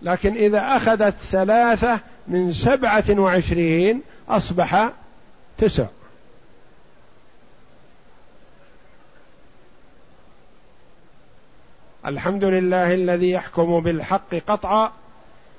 لكن 0.02 0.34
إذا 0.34 0.76
أخذت 0.76 1.14
ثلاثة 1.30 2.00
من 2.28 2.52
سبعة 2.52 3.04
وعشرين 3.10 4.02
أصبح 4.28 4.90
تسع. 5.58 5.86
الحمد 12.06 12.44
لله 12.44 12.94
الذي 12.94 13.30
يحكم 13.30 13.80
بالحق 13.80 14.34
قطعا 14.48 14.92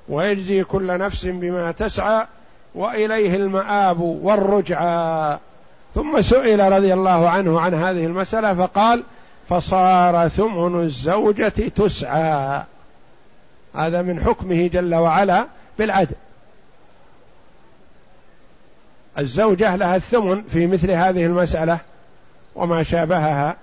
ويجزي 0.08 0.64
كل 0.64 0.98
نفس 0.98 1.26
بما 1.26 1.72
تسعى 1.72 2.26
وإليه 2.74 3.36
المآب 3.36 4.00
والرجعى. 4.00 5.38
ثم 5.94 6.20
سئل 6.20 6.72
رضي 6.72 6.94
الله 6.94 7.28
عنه 7.28 7.60
عن 7.60 7.74
هذه 7.74 8.06
المسألة 8.06 8.54
فقال 8.54 9.02
فصار 9.48 10.28
ثمن 10.28 10.82
الزوجة 10.82 11.48
تسعى. 11.48 12.62
هذا 13.74 14.02
من 14.02 14.20
حكمه 14.20 14.66
جل 14.66 14.94
وعلا 14.94 15.46
بالعدل. 15.78 16.14
الزوجة 19.18 19.76
لها 19.76 19.96
الثمن 19.96 20.42
في 20.42 20.66
مثل 20.66 20.90
هذه 20.90 21.26
المسألة 21.26 21.78
وما 22.54 22.82
شابهها 22.82 23.56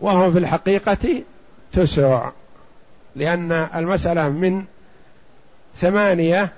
وهو 0.00 0.32
في 0.32 0.38
الحقيقة 0.38 1.22
تسع 1.72 2.30
لأن 3.16 3.52
المسألة 3.52 4.28
من 4.28 4.64
ثمانية 5.76 6.52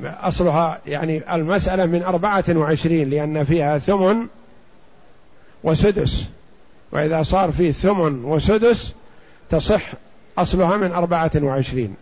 أصلها 0.00 0.80
يعني 0.86 1.34
المسألة 1.34 1.86
من 1.86 2.02
أربعة 2.02 2.44
وعشرين 2.48 3.10
لأن 3.10 3.44
فيها 3.44 3.78
ثمن 3.78 4.26
وسدس. 5.64 6.24
وإذا 6.92 7.22
صار 7.22 7.50
فيه 7.52 7.72
ثمن 7.72 8.24
وسدس 8.24 8.92
تصح 9.50 9.92
أصلها 10.38 10.76
من 10.76 10.92
أربعة 10.92 11.30
وعشرين. 11.36 11.94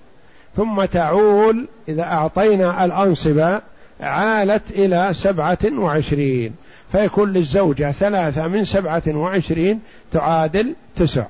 ثم 0.56 0.84
تعول 0.84 1.68
إذا 1.88 2.02
أعطينا 2.02 2.84
الأنصبة 2.84 3.60
عالت 4.00 4.70
إلى 4.70 5.10
سبعة 5.12 5.58
وعشرين. 5.72 6.56
فيكون 6.92 7.32
للزوجة 7.32 7.92
ثلاثة 7.92 8.46
من 8.48 8.64
سبعة 8.64 9.02
وعشرين 9.08 9.80
تعادل 10.12 10.74
تسع. 10.96 11.24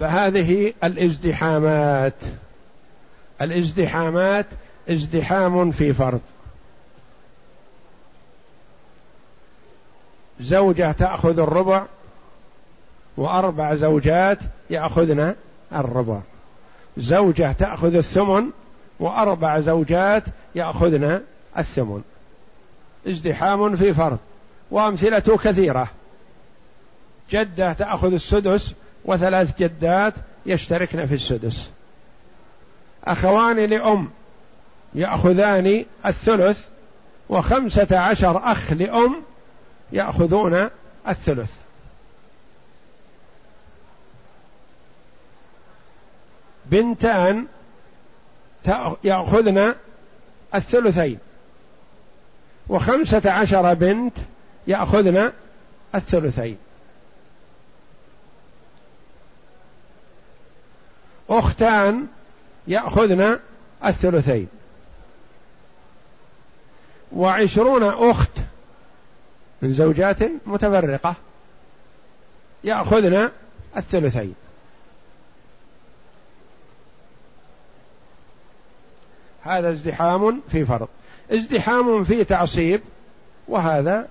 فهذه 0.00 0.72
الازدحامات. 0.84 2.14
الازدحامات 3.42 4.46
ازدحام 4.90 5.70
في 5.70 5.92
فرض. 5.92 6.20
زوجة 10.40 10.92
تأخذ 10.92 11.38
الربع 11.38 11.82
وأربع 13.16 13.74
زوجات 13.74 14.38
يأخذن 14.70 15.34
الربع. 15.72 16.20
زوجة 16.96 17.52
تأخذ 17.52 17.94
الثمن 17.94 18.44
وأربع 19.00 19.60
زوجات 19.60 20.24
يأخذن 20.54 21.20
الثمن. 21.58 22.02
ازدحام 23.06 23.76
في 23.76 23.94
فرض 23.94 24.18
وأمثلته 24.70 25.36
كثيرة. 25.36 25.88
جدة 27.30 27.72
تأخذ 27.72 28.12
السدس 28.12 28.72
وثلاث 29.04 29.58
جدات 29.58 30.14
يشتركن 30.46 31.06
في 31.06 31.14
السدس. 31.14 31.70
أخوان 33.04 33.56
لأم 33.56 34.08
يأخذان 34.94 35.84
الثلث 36.06 36.64
وخمسة 37.28 37.98
عشر 37.98 38.38
أخ 38.52 38.72
لأم 38.72 39.16
يأخذون 39.92 40.70
الثلث. 41.08 41.50
بنتان 46.66 47.46
يأخذن 49.04 49.74
الثلثين. 50.54 51.18
وخمسة 52.68 53.30
عشر 53.30 53.74
بنت 53.74 54.16
يأخذن 54.66 55.32
الثلثين. 55.94 56.58
أختان 61.30 62.06
يأخذن 62.66 63.38
الثلثين. 63.84 64.48
وعشرون 67.12 68.10
أخت 68.10 68.37
من 69.62 69.72
زوجات 69.72 70.18
متفرقة. 70.46 71.14
يأخذن 72.64 73.30
الثلثين. 73.76 74.34
هذا 79.42 79.70
ازدحام 79.70 80.40
في 80.52 80.64
فرض. 80.64 80.88
ازدحام 81.32 82.04
في 82.04 82.24
تعصيب 82.24 82.80
وهذا 83.48 84.08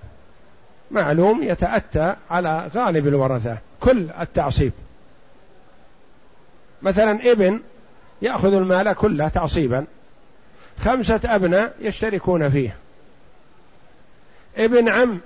معلوم 0.90 1.42
يتأتى 1.42 2.16
على 2.30 2.70
غالب 2.74 3.08
الورثة 3.08 3.58
كل 3.80 4.10
التعصيب. 4.20 4.72
مثلا 6.82 7.32
ابن 7.32 7.60
يأخذ 8.22 8.54
المال 8.54 8.92
كله 8.92 9.28
تعصيبا. 9.28 9.84
خمسة 10.80 11.20
أبناء 11.24 11.74
يشتركون 11.80 12.50
فيه. 12.50 12.76
ابن 14.56 14.88
عم 14.88 15.20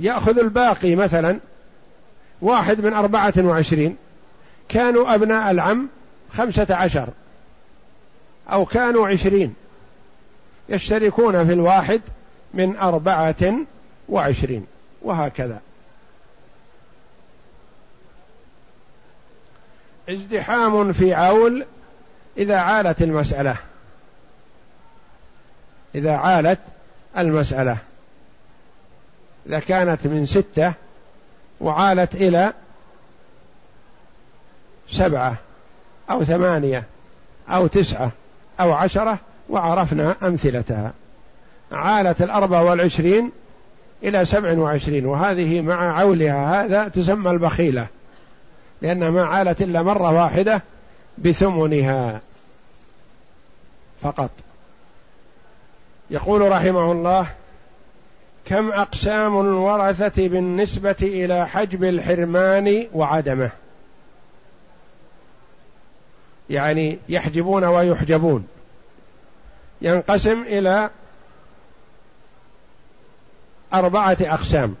يأخذ 0.00 0.38
الباقي 0.38 0.94
مثلا 0.94 1.38
واحد 2.42 2.80
من 2.80 2.92
أربعة 2.92 3.32
وعشرين. 3.38 3.96
كانوا 4.68 5.14
أبناء 5.14 5.50
العم 5.50 5.88
خمسة 6.32 6.74
عشر. 6.74 7.08
أو 8.48 8.64
كانوا 8.64 9.08
عشرين. 9.08 9.54
يشتركون 10.68 11.46
في 11.46 11.52
الواحد 11.52 12.00
من 12.54 12.76
أربعة 12.76 13.54
وعشرين. 14.08 14.66
وهكذا. 15.02 15.60
ازدحام 20.08 20.92
في 20.92 21.14
عول 21.14 21.64
إذا 22.38 22.56
عالت 22.56 23.02
المسألة. 23.02 23.56
إذا 25.94 26.16
عالت 26.16 26.60
المسألة. 27.18 27.78
إذا 29.46 29.58
كانت 29.58 30.06
من 30.06 30.26
ستة 30.26 30.72
وعالت 31.60 32.14
إلى 32.14 32.52
سبعة 34.90 35.36
أو 36.10 36.24
ثمانية 36.24 36.84
أو 37.48 37.66
تسعة 37.66 38.12
أو 38.60 38.72
عشرة 38.72 39.18
وعرفنا 39.48 40.16
أمثلتها. 40.22 40.92
عالت 41.72 42.22
الأربع 42.22 42.60
والعشرين 42.60 43.32
إلى 44.02 44.24
سبع 44.24 44.58
وعشرين 44.58 45.06
وهذه 45.06 45.60
مع 45.60 45.98
عولها 45.98 46.64
هذا 46.64 46.88
تسمى 46.88 47.30
البخيلة 47.30 47.86
لأنها 48.82 49.10
ما 49.10 49.24
عالت 49.24 49.62
إلا 49.62 49.82
مرة 49.82 50.12
واحدة 50.12 50.62
بثمنها 51.18 52.20
فقط. 54.02 54.30
يقول 56.10 56.52
رحمه 56.52 56.92
الله 56.92 57.26
كم 58.46 58.72
أقسام 58.72 59.40
الورثة 59.40 60.28
بالنسبة 60.28 60.96
إلى 61.02 61.48
حجب 61.48 61.84
الحرمان 61.84 62.88
وعدمه؟ 62.92 63.50
يعني 66.50 66.98
يحجبون 67.08 67.64
ويحجبون. 67.64 68.46
ينقسم 69.82 70.42
إلى 70.42 70.90
أربعة 73.74 74.16
أقسام. 74.20 74.74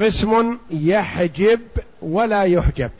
قسم 0.00 0.58
يحجب 0.70 1.60
ولا 2.02 2.42
يحجب. 2.42 2.90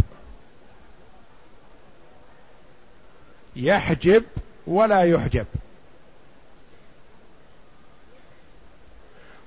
يحجب 3.56 4.24
ولا 4.66 5.02
يحجب. 5.02 5.46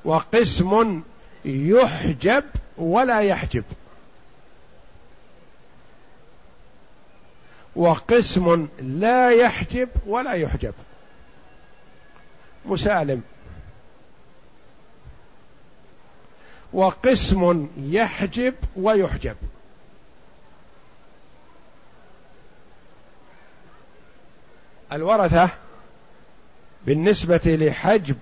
وقسم 0.07 1.01
يحجب 1.45 2.43
ولا 2.77 3.19
يحجب. 3.19 3.63
وقسم 7.75 8.67
لا 8.81 9.31
يحجب 9.31 9.89
ولا 10.05 10.33
يحجب. 10.33 10.73
مسالم. 12.65 13.21
وقسم 16.73 17.67
يحجب 17.77 18.53
ويحجب. 18.75 19.35
الورثة 24.91 25.49
بالنسبة 26.85 27.41
لحجب 27.45 28.15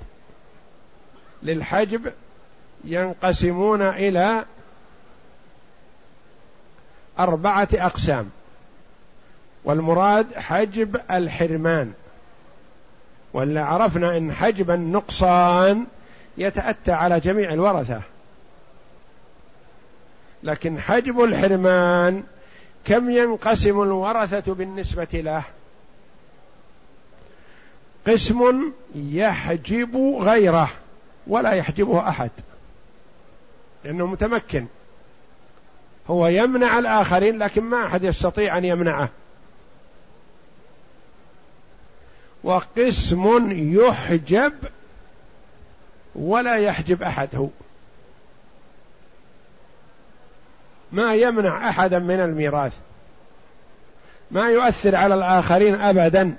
للحجب 1.45 2.13
ينقسمون 2.83 3.81
إلى 3.81 4.45
أربعة 7.19 7.67
أقسام. 7.73 8.29
والمراد 9.63 10.33
حجب 10.35 11.01
الحرمان. 11.11 11.93
ولا 13.33 13.65
عرفنا 13.65 14.17
إن 14.17 14.33
حجب 14.33 14.71
النقصان 14.71 15.85
يتأتى 16.37 16.91
على 16.91 17.19
جميع 17.19 17.53
الورثة. 17.53 18.01
لكن 20.43 20.79
حجب 20.79 21.23
الحرمان 21.23 22.23
كم 22.85 23.09
ينقسم 23.09 23.81
الورثة 23.81 24.53
بالنسبة 24.53 25.07
له؟ 25.13 25.43
قسم 28.07 28.71
يحجب 28.95 29.97
غيره. 30.21 30.69
ولا 31.27 31.51
يحجبه 31.51 32.09
أحد 32.09 32.31
لأنه 33.83 34.05
متمكن. 34.05 34.65
هو 36.09 36.27
يمنع 36.27 36.79
الآخرين 36.79 37.39
لكن 37.39 37.63
ما 37.63 37.85
أحد 37.85 38.03
يستطيع 38.03 38.57
أن 38.57 38.65
يمنعه. 38.65 39.09
وقسم 42.43 43.51
يحجب 43.51 44.53
ولا 46.15 46.55
يحجب 46.55 47.03
أحد 47.03 47.29
هو. 47.35 47.47
ما 50.91 51.15
يمنع 51.15 51.69
احدا 51.69 51.99
من 51.99 52.19
الميراث. 52.19 52.73
ما 54.31 54.49
يؤثر 54.49 54.95
على 54.95 55.15
الآخرين 55.15 55.75
ابدا 55.75 56.35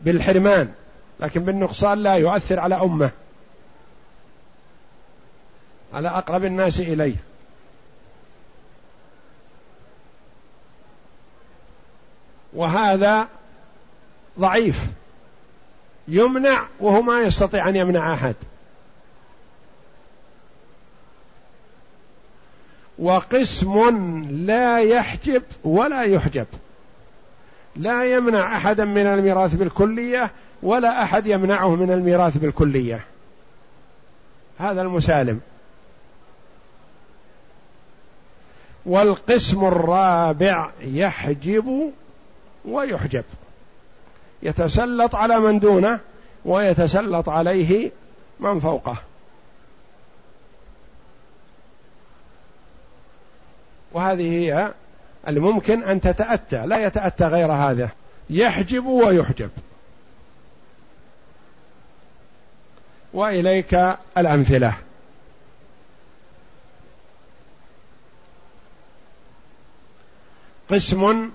بالحرمان 0.00 0.72
لكن 1.20 1.44
بالنقصان 1.44 1.98
لا 1.98 2.14
يؤثر 2.14 2.60
على 2.60 2.74
أمة. 2.74 3.10
على 5.92 6.08
أقرب 6.08 6.44
الناس 6.44 6.80
إليه. 6.80 7.16
وهذا 12.52 13.28
ضعيف. 14.38 14.86
يمنع 16.08 16.66
وهو 16.80 17.02
ما 17.02 17.20
يستطيع 17.20 17.68
أن 17.68 17.76
يمنع 17.76 18.14
أحد. 18.14 18.34
وقسم 22.98 24.22
لا 24.30 24.78
يحجب 24.78 25.42
ولا 25.64 26.02
يحجب. 26.02 26.46
لا 27.76 28.04
يمنع 28.04 28.56
احدا 28.56 28.84
من 28.84 29.06
الميراث 29.06 29.54
بالكلية 29.54 30.30
ولا 30.62 31.02
أحد 31.02 31.26
يمنعه 31.26 31.76
من 31.76 31.92
الميراث 31.92 32.36
بالكلية. 32.36 33.04
هذا 34.58 34.82
المسالم. 34.82 35.40
والقسم 38.86 39.64
الرابع 39.64 40.70
يحجب 40.80 41.92
ويحجب. 42.64 43.24
يتسلط 44.42 45.14
على 45.14 45.40
من 45.40 45.58
دونه 45.58 46.00
ويتسلط 46.44 47.28
عليه 47.28 47.90
من 48.40 48.60
فوقه. 48.60 48.96
وهذه 53.92 54.30
هي 54.30 54.74
الممكن 55.28 55.82
أن 55.82 56.00
تتأتى 56.00 56.66
لا 56.66 56.86
يتأتى 56.86 57.24
غير 57.24 57.52
هذا. 57.52 57.88
يحجب 58.30 58.86
ويحجب. 58.86 59.50
وإليك 63.14 63.74
الأمثلة. 64.18 64.74
قسم 70.72 71.30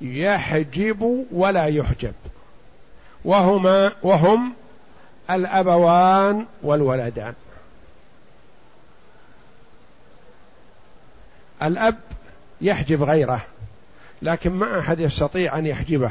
يحجب 0.00 1.26
ولا 1.30 1.64
يحجب. 1.64 2.14
وهما 3.24 3.92
وهم 4.02 4.52
الأبوان 5.30 6.46
والولدان. 6.62 7.34
الأب 11.62 11.98
يحجب 12.60 13.02
غيره 13.02 13.40
لكن 14.22 14.52
ما 14.52 14.80
أحد 14.80 15.00
يستطيع 15.00 15.58
أن 15.58 15.66
يحجبه. 15.66 16.10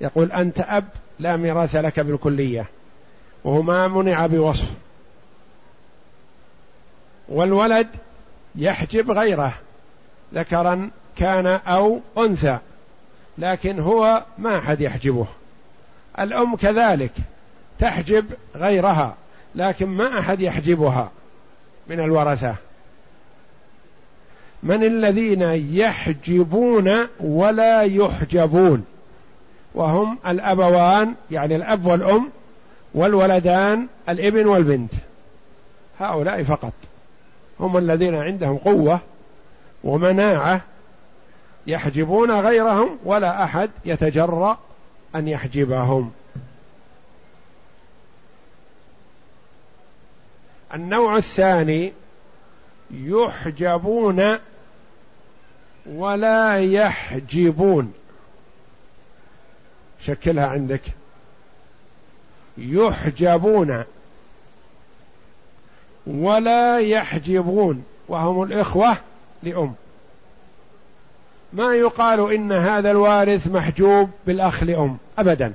يقول 0.00 0.32
أنت 0.32 0.60
أب 0.60 0.88
لا 1.18 1.36
ميراث 1.36 1.76
لك 1.76 2.00
بالكلية 2.00 2.66
وهو 3.44 3.62
ما 3.62 3.88
منع 3.88 4.26
بوصف. 4.26 4.70
والولد 7.28 7.88
يحجب 8.54 9.10
غيره 9.10 9.54
ذكرا 10.34 10.90
كان 11.16 11.46
أو 11.46 12.00
أنثى 12.18 12.58
لكن 13.38 13.80
هو 13.80 14.24
ما 14.38 14.58
أحد 14.58 14.80
يحجبه. 14.80 15.26
الأم 16.18 16.56
كذلك 16.56 17.12
تحجب 17.78 18.24
غيرها 18.56 19.14
لكن 19.54 19.86
ما 19.86 20.18
أحد 20.18 20.40
يحجبها 20.40 21.10
من 21.88 22.00
الورثة. 22.00 22.56
من 24.62 24.84
الذين 24.84 25.42
يحجبون 25.74 26.92
ولا 27.20 27.82
يحجبون؟ 27.82 28.84
وهم 29.74 30.18
الأبوان 30.26 31.14
يعني 31.30 31.56
الأب 31.56 31.86
والأم 31.86 32.30
والولدان 32.94 33.86
الابن 34.08 34.46
والبنت. 34.46 34.92
هؤلاء 36.00 36.44
فقط. 36.44 36.72
هم 37.60 37.76
الذين 37.76 38.14
عندهم 38.14 38.56
قوة 38.56 39.00
ومناعة 39.84 40.60
يحجبون 41.66 42.30
غيرهم 42.30 42.98
ولا 43.04 43.44
أحد 43.44 43.70
يتجرأ 43.84 44.58
أن 45.14 45.28
يحجبهم. 45.28 46.12
النوع 50.74 51.16
الثاني 51.16 51.92
يحجبون 52.90 54.38
ولا 55.86 56.58
يحجبون. 56.58 57.92
شكلها 60.00 60.46
عندك. 60.46 60.82
يحجبون 62.58 63.84
ولا 66.06 66.78
يحجبون 66.78 67.84
وهم 68.08 68.42
الإخوة 68.42 68.96
لأم. 69.42 69.74
ما 71.52 71.74
يقال 71.74 72.32
إن 72.34 72.52
هذا 72.52 72.90
الوارث 72.90 73.46
محجوب 73.46 74.10
بالأخ 74.26 74.62
لأم 74.62 74.98
أبدا. 75.18 75.54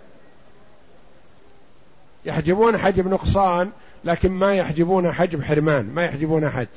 يحجبون 2.26 2.78
حجب 2.78 3.08
نقصان 3.08 3.72
لكن 4.06 4.32
ما 4.32 4.56
يحجبون 4.56 5.12
حجب 5.12 5.44
حرمان 5.44 5.86
ما 5.94 6.06
يحجبون 6.06 6.44
أحد 6.44 6.68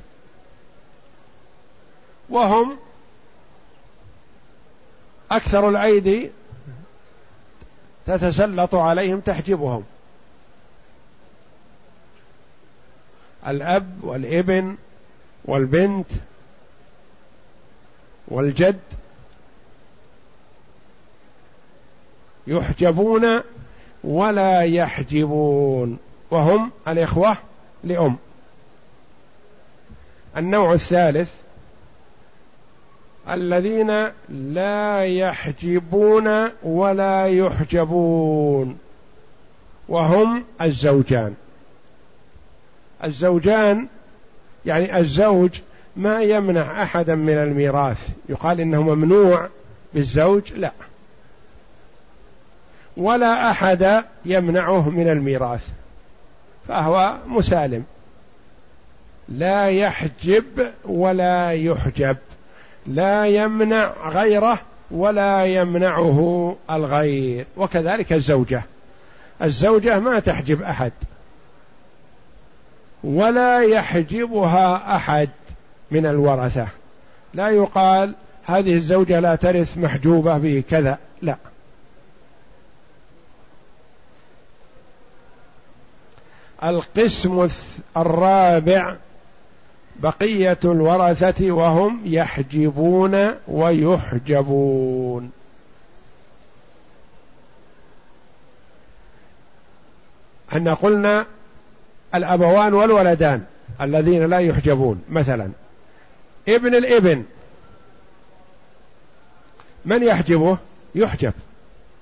وهم 2.29 2.77
أكثر 5.31 5.69
الأيدي 5.69 6.31
تتسلط 8.07 8.75
عليهم 8.75 9.21
تحجبهم 9.21 9.85
الأب 13.47 13.99
والابن 14.03 14.77
والبنت 15.45 16.07
والجد 18.29 18.81
يحجبون 22.47 23.41
ولا 24.05 24.61
يحجبون. 24.61 25.99
وهم 26.31 26.71
الإخوة 26.89 27.37
لأم. 27.85 28.17
النوع 30.37 30.73
الثالث 30.73 31.31
الذين 33.31 34.09
لا 34.29 35.05
يحجبون 35.05 36.49
ولا 36.63 37.27
يحجبون. 37.27 38.79
وهم 39.89 40.45
الزوجان. 40.63 41.35
الزوجان 43.05 43.87
يعني 44.67 44.99
الزوج 44.99 45.51
ما 45.97 46.23
يمنع 46.23 46.83
أحدا 46.83 47.15
من 47.15 47.35
الميراث. 47.35 48.09
يقال 48.29 48.61
إنه 48.61 48.83
ممنوع 48.83 49.49
بالزوج 49.95 50.53
لا. 50.53 50.73
ولا 52.97 53.51
أحد 53.51 54.05
يمنعه 54.25 54.91
من 54.91 55.09
الميراث 55.09 55.67
فهو 56.69 57.17
مسالم. 57.27 57.85
لا 59.29 59.69
يحجب 59.69 60.45
ولا 60.85 61.53
يحجب 61.53 62.17
لا 62.87 63.27
يمنع 63.27 63.93
غيره 64.07 64.59
ولا 64.91 65.45
يمنعه 65.45 66.57
الغير 66.71 67.47
وكذلك 67.57 68.13
الزوجة. 68.13 68.63
الزوجة 69.43 69.99
ما 69.99 70.19
تحجب 70.19 70.63
أحد 70.63 70.93
ولا 73.05 73.63
يحجبها 73.63 74.97
أحد 74.97 75.29
من 75.91 76.07
الورثة. 76.07 76.69
لا 77.35 77.49
يقال 77.49 78.15
هذه 78.45 78.75
الزوجة 78.75 79.21
لا 79.21 79.35
ترث 79.35 79.79
محجوبة 79.79 80.39
بكذا 80.39 80.99
لا. 81.23 81.37
القسم 86.63 87.49
الرابع 87.97 88.97
بقية 89.97 90.59
الورثة 90.65 91.51
وهم 91.53 92.01
يحجبون 92.05 93.35
ويحجبون. 93.49 95.31
أن 100.53 100.69
قلنا 100.69 101.27
الأبوان 102.15 102.75
والولدان 102.75 103.45
الذين 103.81 104.27
لا 104.31 104.39
يحجبون 104.39 105.03
مثلا 105.11 105.51
ابن 106.49 106.75
الإبن 106.75 107.25
من 109.85 110.03
يحجبه؟ 110.03 110.59
يحجب. 110.95 111.33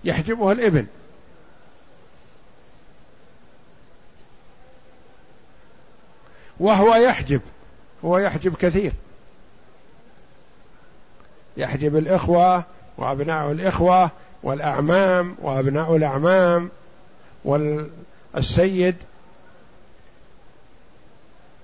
يحجبه 0.05 0.53
الإبن. 0.53 0.87
وهو 6.61 6.95
يحجب 6.95 7.41
هو 8.05 8.19
يحجب 8.19 8.55
كثير. 8.57 8.93
يحجب 11.57 11.97
الإخوة 11.97 12.65
وأبناء 12.99 13.51
الإخوة 13.51 14.11
والأعمام 14.43 15.37
وأبناء 15.43 15.97
الأعمام 15.97 16.71
والسيد. 17.45 18.97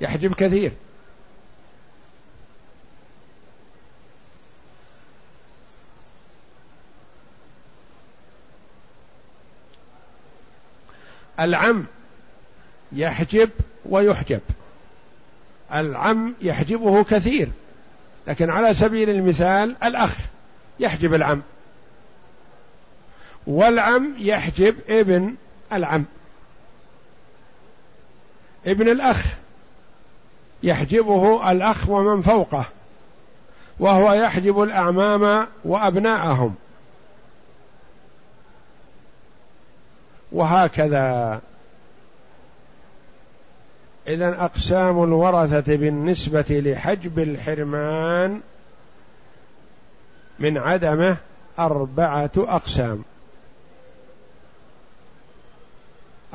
يحجب 0.01 0.35
كثير. 0.35 0.73
العم 11.41 11.87
يحجب 12.93 13.51
ويحجب. 13.87 14.41
العم 15.75 16.35
يحجبه 16.43 17.05
كثير 17.05 17.49
لكن 18.27 18.51
على 18.51 18.75
سبيل 18.75 19.11
المثال 19.11 19.77
الأخ 19.85 20.17
يحجب 20.81 21.15
العم 21.15 21.43
والعم 23.47 24.15
يحجب 24.19 24.77
ابن 24.89 25.35
العم. 25.73 26.05
ابن 28.67 28.89
الأخ 28.89 29.37
يحجبه 30.63 31.51
الأخ 31.51 31.89
ومن 31.89 32.23
فوقه 32.23 32.67
وهو 33.79 34.13
يحجب 34.13 34.63
الأعمام 34.63 35.47
وأبناءهم. 35.65 36.55
وهكذا 40.33 41.41
إذا 44.09 44.45
أقسام 44.45 45.05
الورثة 45.05 45.77
بالنسبة 45.77 46.45
لحجب 46.51 47.19
الحرمان 47.19 48.41
من 50.39 50.59
عدمه 50.59 51.17
أربعة 51.59 52.31
أقسام. 52.37 53.03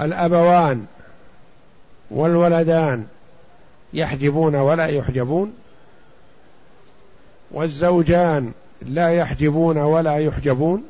الأبوان 0.02 0.86
والولدان 2.12 3.06
يحجبون 3.94 4.56
ولا 4.56 4.86
يحجبون 4.86 5.54
والزوجان 7.52 8.54
لا 8.82 9.10
يحجبون 9.10 9.78
ولا 9.78 10.18
يحجبون 10.18 10.84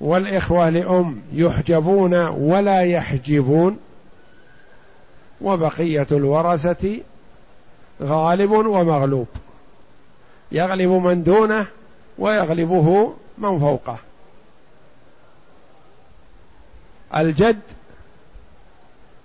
والإخوة 0.00 0.70
لأم 0.70 1.20
يحجبون 1.32 2.14
ولا 2.26 2.80
يحجبون 2.80 3.78
وبقية 5.40 6.06
الورثة 6.12 7.00
غالب 8.02 8.50
ومغلوب. 8.50 9.26
يغلب 10.52 10.90
من 10.90 11.22
دونه 11.22 11.66
ويغلبه 12.18 13.14
من 13.38 13.58
فوقه. 13.58 13.98
الجد 17.16 17.60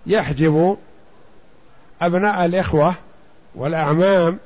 يحجب 0.06 0.78
أبناء 2.02 2.46
الإخوة 2.46 2.96
والأعمام 3.56 4.40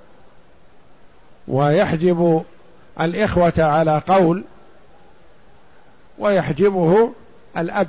ويحجب 1.47 2.43
الإخوة 3.01 3.53
على 3.57 4.01
قول 4.07 4.43
ويحجبه 6.19 7.11
الأب. 7.57 7.87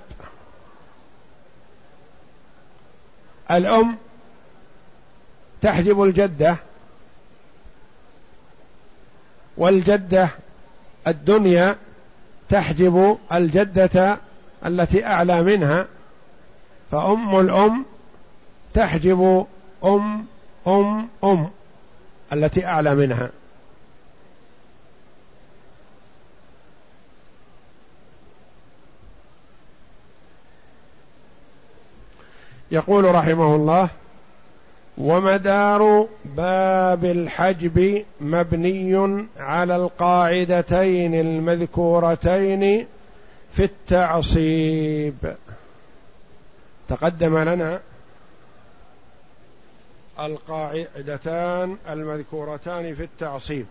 الأم 3.51 3.97
تحجب 5.62 6.03
الجدة 6.03 6.57
والجدة 9.57 10.28
الدنيا 11.07 11.76
تحجب 12.49 13.18
الجدة 13.32 14.18
التي 14.66 15.07
أعلى 15.07 15.42
منها 15.42 15.86
فأم 16.90 17.40
الأم 17.40 17.84
تحجب 18.74 19.47
أم 19.84 20.26
أم 20.66 21.09
أم 21.24 21.51
التي 22.32 22.66
أعلى 22.66 22.94
منها. 22.94 23.30
يقول 32.71 33.14
رحمه 33.14 33.55
الله 33.55 33.89
ومدار 34.99 36.09
باب 36.25 37.05
الحجب 37.05 38.05
مبني 38.21 39.27
على 39.37 39.77
القاعدتين 39.77 41.14
المذكورتين 41.14 42.87
في 43.53 43.64
التعصيب. 43.64 45.37
تقدم 46.89 47.39
لنا 47.39 47.81
القاعدتان 50.21 51.77
المذكورتان 51.89 52.95
في 52.95 53.03
التعصيب. 53.03 53.67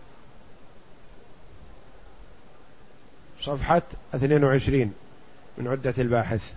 صفحة 3.40 3.82
22 4.14 4.94
من 5.58 5.68
عدة 5.68 5.94
الباحث. 5.98 6.52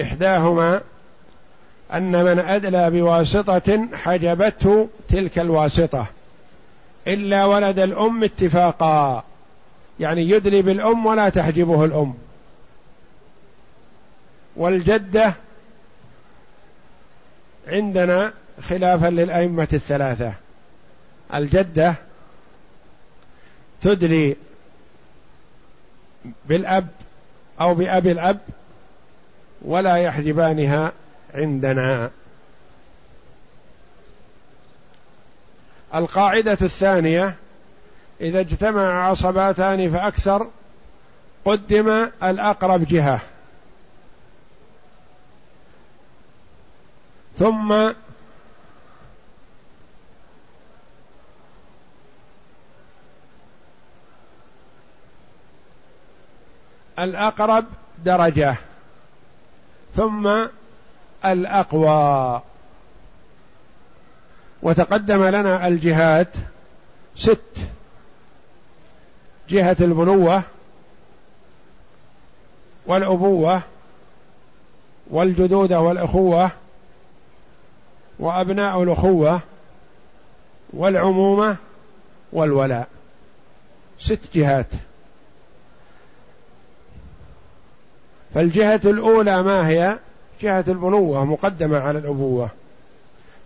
إحداهما 0.00 0.80
أن 1.92 2.24
من 2.24 2.38
أدلى 2.38 2.90
بواسطة 2.90 3.88
حجبته 3.94 4.88
تلك 5.08 5.38
الواسطة 5.38 6.06
إلا 7.06 7.44
ولد 7.44 7.78
الأم 7.78 8.24
اتفاقا 8.24 9.24
يعني 10.00 10.30
يدلي 10.30 10.62
بالأم 10.62 11.06
ولا 11.06 11.28
تحجبه 11.28 11.84
الأم. 11.84 12.14
والجدة 14.56 15.34
عندنا 17.68 18.32
خلافا 18.68 19.06
للأئمة 19.06 19.68
الثلاثة. 19.72 20.32
الجدة 21.34 21.94
تدلي 23.82 24.36
بالأب 26.46 26.88
أو 27.60 27.74
بأب 27.74 28.06
الأب 28.06 28.38
ولا 29.64 29.96
يحجبانها 29.96 30.92
عندنا. 31.34 32.10
القاعدة 35.94 36.58
الثانية 36.62 37.36
إذا 38.20 38.40
اجتمع 38.40 39.08
عصباتان 39.08 39.90
فأكثر 39.90 40.50
قدم 41.44 42.08
الأقرب 42.22 42.84
جهة. 42.88 43.20
ثم 47.38 47.92
الأقرب 56.98 57.64
درجة. 58.04 58.56
ثم 59.96 60.46
الأقوى. 61.24 62.42
وتقدم 64.62 65.24
لنا 65.24 65.66
الجهات 65.66 66.28
ست. 67.16 67.38
جهة 69.48 69.76
البنوة 69.80 70.42
والأبوة 72.86 73.62
والجدود 75.10 75.72
والأخوة 75.72 76.50
وأبناء 78.18 78.82
الأخوة 78.82 79.40
والعمومة 80.72 81.56
والولاء. 82.32 82.88
ست 84.00 84.20
جهات. 84.34 84.66
فالجهة 88.34 88.80
الأولى 88.84 89.42
ما 89.42 89.68
هي؟ 89.68 89.98
جهة 90.40 90.64
البنوة 90.68 91.24
مقدمة 91.24 91.78
على 91.78 91.98
الأبوة. 91.98 92.48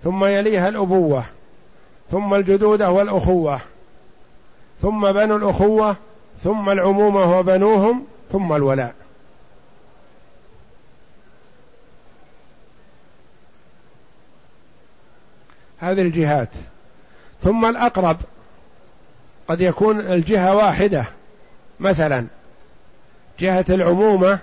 ثم 0.04 0.24
يليها 0.24 0.68
الأبوة. 0.68 1.24
ثم 2.10 2.34
الجدودة 2.34 2.90
والأخوة. 2.90 3.60
ثم 4.82 5.12
بنو 5.12 5.36
الأخوة 5.36 5.96
ثم 6.44 6.70
العمومة 6.70 7.38
وبنوهم 7.38 8.04
ثم 8.32 8.52
الولاء. 8.52 8.94
هذه 15.78 16.00
الجهات. 16.00 16.48
ثم 17.42 17.64
الأقرب. 17.64 18.16
قد 19.48 19.60
يكون 19.60 20.00
الجهة 20.00 20.54
واحدة 20.54 21.04
مثلا 21.80 22.26
جهة 23.38 23.64
العمومة 23.68 24.38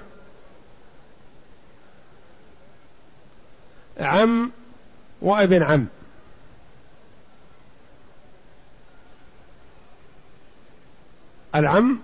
عم 4.00 4.52
وابن 5.22 5.64
عم. 5.64 5.86
العم 11.56 12.00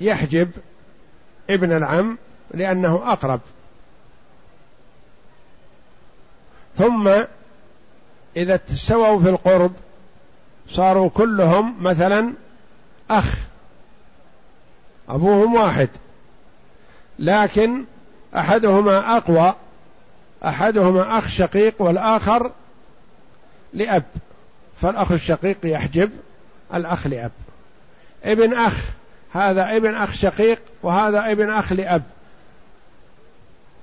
يحجب 0.00 0.50
ابن 1.50 1.72
العم 1.72 2.18
لأنه 2.54 3.12
أقرب. 3.12 3.40
ثم 6.78 7.10
إذا 8.36 8.60
استووا 8.72 9.20
في 9.20 9.28
القرب 9.28 9.72
صاروا 10.68 11.10
كلهم 11.10 11.82
مثلا 11.82 12.32
أخ 13.10 13.38
أبوهم 15.08 15.54
واحد 15.54 15.88
لكن 17.18 17.84
أحدهما 18.36 19.16
أقوى 19.16 19.54
أحدهما 20.44 21.18
أخ 21.18 21.28
شقيق 21.28 21.74
والآخر 21.78 22.50
لأب. 23.72 24.02
فالأخ 24.82 25.12
الشقيق 25.12 25.56
يحجب 25.64 26.10
الأخ 26.74 27.06
لأب. 27.06 27.30
ابن 28.24 28.54
أخ 28.54 28.84
هذا 29.32 29.76
ابن 29.76 29.94
أخ 29.94 30.14
شقيق 30.14 30.58
وهذا 30.82 31.32
ابن 31.32 31.50
أخ 31.50 31.72
لأب. 31.72 32.02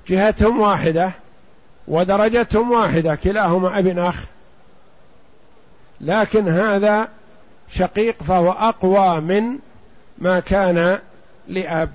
جهتهم 0.07 0.60
واحدة 0.60 1.12
ودرجتهم 1.88 2.72
واحدة 2.72 3.16
كلاهما 3.16 3.80
ابن 3.80 3.99
أخ. 3.99 4.26
لكن 6.01 6.49
هذا 6.49 7.07
شقيق 7.72 8.24
فهو 8.24 8.51
أقوى 8.51 9.22
من 9.22 9.60
ما 10.18 10.39
كان 10.39 10.99
لأب. 11.47 11.89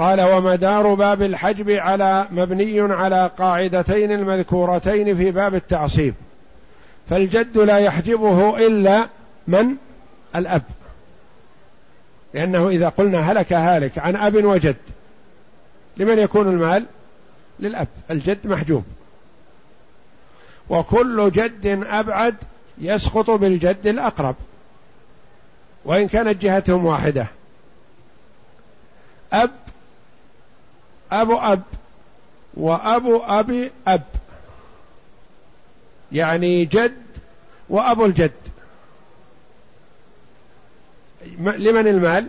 قال 0.00 0.20
ومدار 0.20 0.94
باب 0.94 1.22
الحجب 1.22 1.70
على 1.70 2.26
مبني 2.30 2.80
على 2.80 3.30
قاعدتين 3.38 4.12
المذكورتين 4.12 5.16
في 5.16 5.30
باب 5.30 5.54
التعصيب. 5.54 6.14
فالجد 7.10 7.58
لا 7.58 7.78
يحجبه 7.78 8.66
إلا 8.66 9.08
من؟ 9.48 9.66
الأب. 10.36 10.62
لأنه 12.34 12.68
إذا 12.68 12.88
قلنا 12.88 13.32
هلك 13.32 13.52
هالك 13.52 13.98
عن 13.98 14.16
أب 14.16 14.44
وجد 14.44 14.76
لمن 15.96 16.18
يكون 16.18 16.48
المال؟ 16.48 16.84
للأب. 17.60 17.88
الجد 18.10 18.46
محجوب. 18.46 18.84
وكل 20.68 21.30
جد 21.30 21.84
أبعد 21.90 22.34
يسقط 22.78 23.30
بالجد 23.30 23.86
الأقرب. 23.86 24.36
وإن 25.84 26.08
كانت 26.08 26.42
جهتهم 26.42 26.86
واحدة. 26.86 27.26
أب 29.32 29.50
أبو 31.12 31.38
أب 31.38 31.62
وأبو 32.54 33.22
أبي 33.22 33.70
أب. 33.86 34.02
يعني 36.12 36.64
جد 36.64 36.96
وأبو 37.68 38.04
الجد. 38.04 38.32
لمن 41.38 41.88
المال؟ 41.88 42.26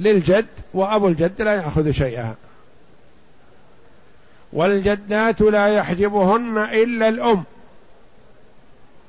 للجد 0.00 0.46
وأبو 0.74 1.08
الجد 1.08 1.42
لا 1.42 1.54
يأخذ 1.54 1.90
شيئا. 1.90 2.34
والجدات 4.52 5.40
لا 5.40 5.68
يحجبهن 5.68 6.58
إلا 6.58 7.08
الأم. 7.08 7.44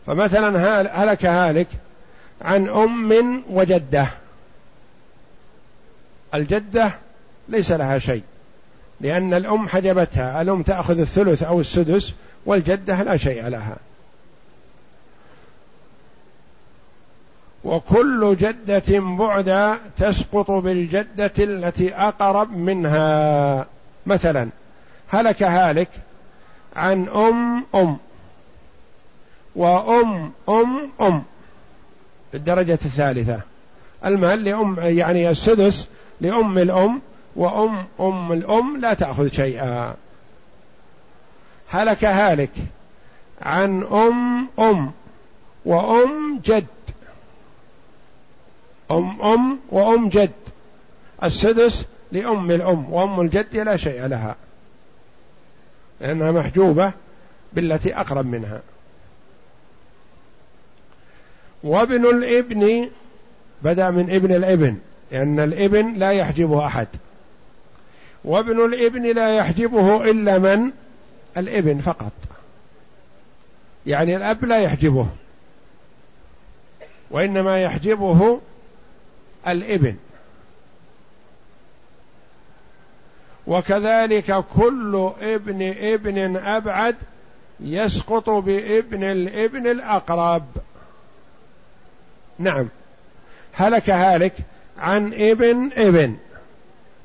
فمثلا 0.08 0.84
هلك 1.04 1.26
هالك 1.26 1.68
عن 2.42 2.70
أم 2.70 3.44
وجدة. 3.50 4.08
الجدة 6.34 6.92
ليس 7.50 7.72
لها 7.72 8.00
شيء. 8.00 8.24
لأن 9.02 9.34
الأم 9.34 9.68
حجبتها 9.68 10.42
الأم 10.42 10.62
تأخذ 10.62 11.00
الثلث 11.00 11.44
أو 11.44 11.60
السدس 11.60 12.14
والجدة 12.46 13.04
لا 13.04 13.18
شيء 13.18 13.48
لها. 13.48 13.78
وكل 17.64 18.36
جدة 18.40 19.00
بعدا 19.00 19.78
تسقط 19.98 20.52
بالجدة 20.52 21.32
التي 21.40 21.96
أقرب 21.96 22.58
منها. 22.58 23.66
مثلا 24.06 24.50
هلك 25.08 25.44
هالك 25.44 25.90
عن 26.76 27.08
أم 27.08 27.66
أم. 27.76 27.98
وأم 29.56 30.32
أم 30.50 30.92
أم. 31.02 31.24
الدرجة 32.34 32.80
الثالثة. 32.86 33.42
المال 34.06 34.44
لأم 34.44 34.76
يعني 34.80 35.30
السدس 35.30 35.88
لأم 36.22 36.58
الأم. 36.58 37.02
وأم 37.36 37.86
أم 38.00 38.32
الأم 38.32 38.78
لا 38.82 38.94
تأخذ 38.94 39.32
شيئا. 39.32 39.96
هلك 41.70 42.06
هالك 42.06 42.52
عن 43.42 43.84
أم 43.84 44.48
أم 44.60 44.92
وأم 45.66 46.40
جد. 46.46 46.66
أم 48.92 49.22
أم 49.22 49.60
وأم 49.70 50.10
جد. 50.10 50.32
السدس 51.24 51.86
لأم 52.12 52.52
الأم 52.52 52.94
وأم 52.94 53.22
الجد 53.22 53.58
لا 53.58 53.78
شيء 53.78 54.06
لها. 54.06 54.36
لأنها 56.02 56.32
محجوبة 56.32 56.92
بالتي 57.54 57.96
أقرب 57.96 58.26
منها. 58.26 58.62
وابن 61.64 62.06
الإبن 62.06 62.90
بدأ 63.62 63.92
من 63.92 64.10
ابن 64.10 64.36
الإبن 64.36 64.78
لأن 65.12 65.40
الإبن 65.40 65.94
لا 65.94 66.12
يحجبه 66.12 66.66
أحد. 66.66 66.88
وابن 68.24 68.66
الابن 68.66 69.04
لا 69.04 69.36
يحجبه 69.36 70.10
إلا 70.12 70.38
من؟ 70.38 70.72
الابن 71.38 71.78
فقط. 71.80 72.12
يعني 73.86 74.16
الأب 74.16 74.46
لا 74.46 74.58
يحجبه. 74.58 75.08
وإنما 77.12 77.64
يحجبه 77.64 78.42
الابن. 79.48 79.96
وكذلك 83.48 84.44
كل 84.56 85.12
ابن 85.22 85.74
ابن 85.78 86.38
أبعد 86.38 86.96
يسقط 87.60 88.30
بابن 88.30 89.04
الابن 89.04 89.68
الأقرب. 89.68 90.46
نعم. 92.40 92.68
هلك 93.54 93.90
هالك 93.90 94.34
عن 94.78 95.14
ابن 95.14 95.70
ابن 95.78 96.18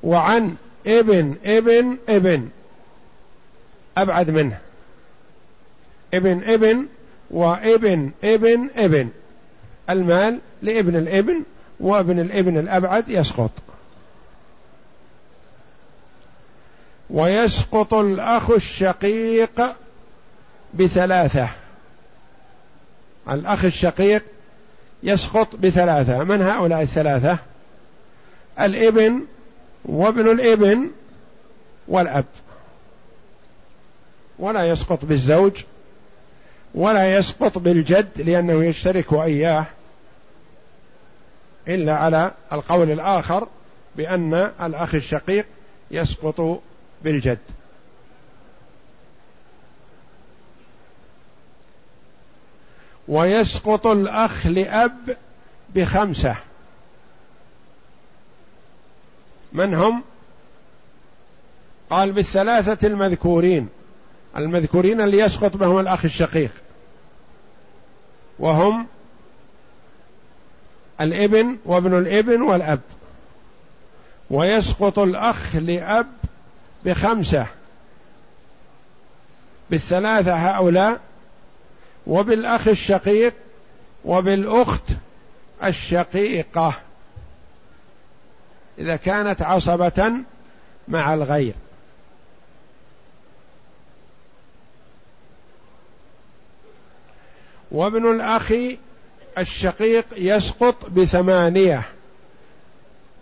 وعن 0.03 0.57
ابن 0.87 1.35
ابن 1.45 1.97
ابن. 2.09 2.49
أبعد 3.99 4.31
منه. 4.31 4.59
ابن 6.15 6.43
ابن 6.45 6.87
وابن 7.31 8.11
ابن 8.25 8.71
ابن. 8.77 9.09
المال 9.91 10.39
لابن 10.63 10.97
الابن 10.97 11.43
وابن 11.81 12.21
الابن 12.21 12.59
الأبعد 12.59 13.09
يسقط. 13.09 13.51
ويسقط 17.11 17.95
الأخ 17.95 18.51
الشقيق 18.51 19.77
بثلاثة. 20.75 21.49
الأخ 23.31 23.65
الشقيق 23.65 24.25
يسقط 25.03 25.57
بثلاثة. 25.57 26.25
من 26.25 26.43
هؤلاء 26.43 26.83
الثلاثة؟ 26.83 27.39
الابن 28.61 29.21
وابن 29.85 30.31
الإبن 30.31 30.91
والأب. 31.89 32.25
ولا 34.39 34.69
يسقط 34.69 35.05
بالزوج 35.05 35.65
ولا 36.75 37.17
يسقط 37.17 37.59
بالجد 37.59 38.21
لأنه 38.21 38.65
يشترك 38.65 39.13
إياه 39.13 39.67
إلا 41.69 41.97
على 41.97 42.31
القول 42.53 42.91
الآخر 42.91 43.49
بأن 43.97 44.35
الأخ 44.61 44.95
الشقيق 44.95 45.47
يسقط 45.91 46.61
بالجد. 47.05 47.39
ويسقط 53.09 53.87
الأخ 53.87 54.47
لأب 54.47 55.17
بخمسة. 55.75 56.37
من 59.55 59.75
هم؟ 59.75 60.03
قال 61.91 62.13
بالثلاثة 62.13 62.87
المذكورين. 62.87 63.69
المذكورين 64.37 65.01
اللي 65.01 65.19
يسقط 65.19 65.57
بهم 65.57 65.79
الأخ 65.79 66.05
الشقيق. 66.05 66.51
وهم 68.39 68.87
الابن 71.01 71.57
وابن 71.65 71.99
الابن 71.99 72.43
والأب. 72.43 72.81
ويسقط 74.31 74.99
الأخ 74.99 75.57
لأب 75.57 76.07
بخمسة. 76.85 77.47
بالثلاثة 79.71 80.35
هؤلاء. 80.35 81.01
وبالأخ 82.07 82.69
الشقيق 82.69 83.35
وبالأخت 84.05 84.85
الشقيقة. 85.65 86.81
إذا 88.79 88.97
كانت 88.97 89.43
عصبة 89.43 90.13
مع 90.89 91.15
الغير. 91.15 91.55
وابن 97.71 98.11
الأخ 98.11 98.53
الشقيق 99.39 100.07
يسقط 100.17 100.87
بثمانية. 100.91 101.83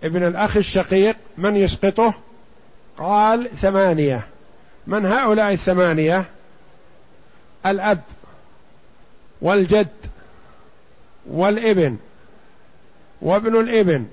ابن 0.02 0.26
الأخ 0.26 0.56
الشقيق 0.56 1.16
من 1.38 1.56
يسقطه؟ 1.56 2.14
قال 2.98 3.48
ثمانية. 3.56 4.26
من 4.86 5.06
هؤلاء 5.06 5.52
الثمانية؟ 5.52 6.24
الأب 7.66 8.00
والجد 9.42 9.88
والابن. 11.26 11.96
وابن 13.22 13.60
الابن 13.60 14.06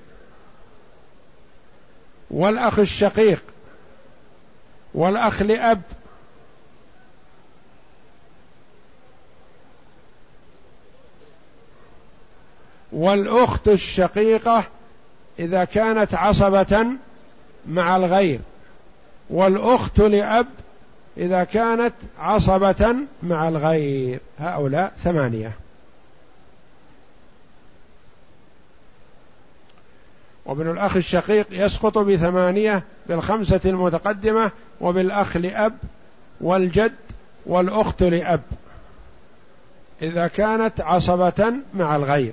والأخ 2.30 2.78
الشقيق 2.78 3.44
والأخ 4.94 5.42
لأب. 5.42 5.82
والأخت 12.92 13.68
الشقيقة 13.68 14.64
إذا 15.38 15.64
كانت 15.64 16.14
عصبة 16.14 16.86
مع 17.68 17.96
الغير. 17.96 18.40
والأخت 19.30 19.98
لأب 20.00 20.46
إذا 21.16 21.44
كانت 21.44 21.94
عصبة 22.18 22.94
مع 23.22 23.48
الغير. 23.48 24.20
هؤلاء 24.38 24.92
ثمانية. 25.04 25.52
وابن 30.50 30.70
الأخ 30.70 30.96
الشقيق 30.96 31.46
يسقط 31.50 31.98
بثمانية 31.98 32.82
بالخمسة 33.06 33.60
المتقدمة 33.64 34.50
وبالأخ 34.80 35.36
لأب 35.36 35.78
والجد 36.40 36.94
والأخت 37.46 38.02
لأب 38.02 38.40
إذا 40.02 40.26
كانت 40.26 40.80
عصبة 40.80 41.52
مع 41.74 41.96
الغير. 41.96 42.32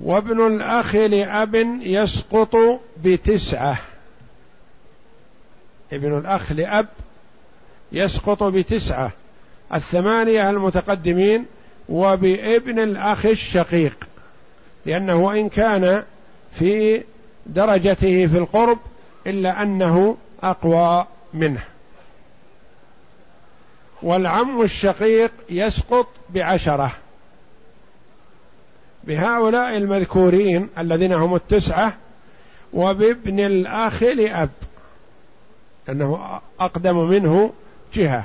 وابن 0.00 0.46
الأخ 0.46 0.94
لأب 0.94 1.54
يسقط 1.80 2.56
بتسعة. 3.04 3.78
ابن 5.92 6.18
الأخ 6.18 6.52
لأب 6.52 6.86
يسقط 7.92 8.42
بتسعة. 8.42 9.12
الثمانية 9.74 10.50
المتقدمين 10.50 11.46
وبابن 11.90 12.78
الأخ 12.78 13.26
الشقيق 13.26 14.08
لأنه 14.86 15.16
وإن 15.16 15.48
كان 15.48 16.04
في 16.52 17.02
درجته 17.46 18.26
في 18.26 18.38
القرب 18.38 18.78
إلا 19.26 19.62
أنه 19.62 20.16
أقوى 20.42 21.06
منه. 21.34 21.62
والعم 24.02 24.62
الشقيق 24.62 25.32
يسقط 25.50 26.06
بعشرة. 26.30 26.92
بهؤلاء 29.04 29.76
المذكورين 29.76 30.68
الذين 30.78 31.12
هم 31.12 31.34
التسعة 31.34 31.96
وبابن 32.72 33.40
الأخ 33.40 34.02
لأب 34.02 34.50
أنه 35.88 36.40
أقدم 36.60 37.08
منه 37.08 37.52
جهة. 37.94 38.24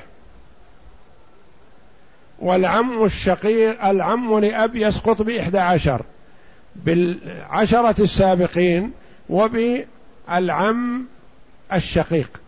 والعم 2.39 3.03
الشقيق 3.03 3.85
العم 3.85 4.39
لأب 4.39 4.75
يسقط 4.75 5.21
بإحدى 5.21 5.59
عشر. 5.59 6.01
بالعشرة 6.75 7.95
السابقين 8.03 8.91
وبالعم 9.29 11.05
الشقيق. 11.73 12.41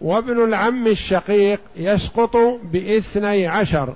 وابن 0.00 0.44
العم 0.44 0.86
الشقيق 0.86 1.60
يسقط 1.76 2.36
باثني 2.72 3.46
عشر. 3.46 3.94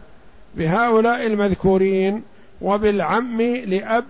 بهؤلاء 0.54 1.26
المذكورين 1.26 2.22
وبالعم 2.60 3.42
لأب 3.42 4.04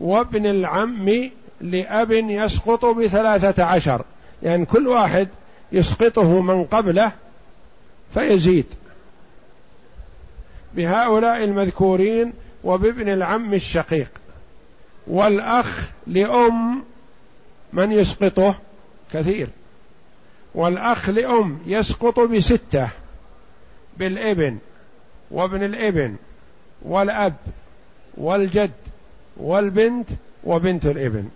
وابن 0.00 0.46
العم 0.46 1.30
لأب 1.60 2.12
يسقط 2.12 2.84
بثلاثة 2.84 3.64
عشر. 3.64 4.04
يعني 4.42 4.66
كل 4.66 4.88
واحد 4.88 5.28
يسقطه 5.72 6.40
من 6.40 6.64
قبله 6.64 7.12
فيزيد. 8.14 8.66
بهؤلاء 10.74 11.44
المذكورين 11.44 12.32
وبابن 12.64 13.08
العم 13.08 13.54
الشقيق. 13.54 14.10
والأخ 15.06 15.88
لأم 16.06 16.84
من 17.72 17.92
يسقطه؟ 17.92 18.58
كثير. 19.12 19.48
والأخ 20.54 21.08
لأم 21.08 21.58
يسقط 21.66 22.20
بستة 22.20 22.88
بالإبن 23.96 24.58
وابن 25.30 25.64
الإبن 25.64 26.16
والأب 26.82 27.34
والجد 28.16 28.70
والبنت 29.36 30.08
وبنت 30.44 30.86
الإبن. 30.86 31.28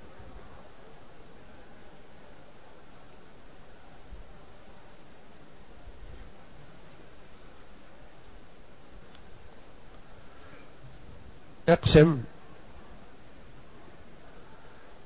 اقسم. 11.68 12.22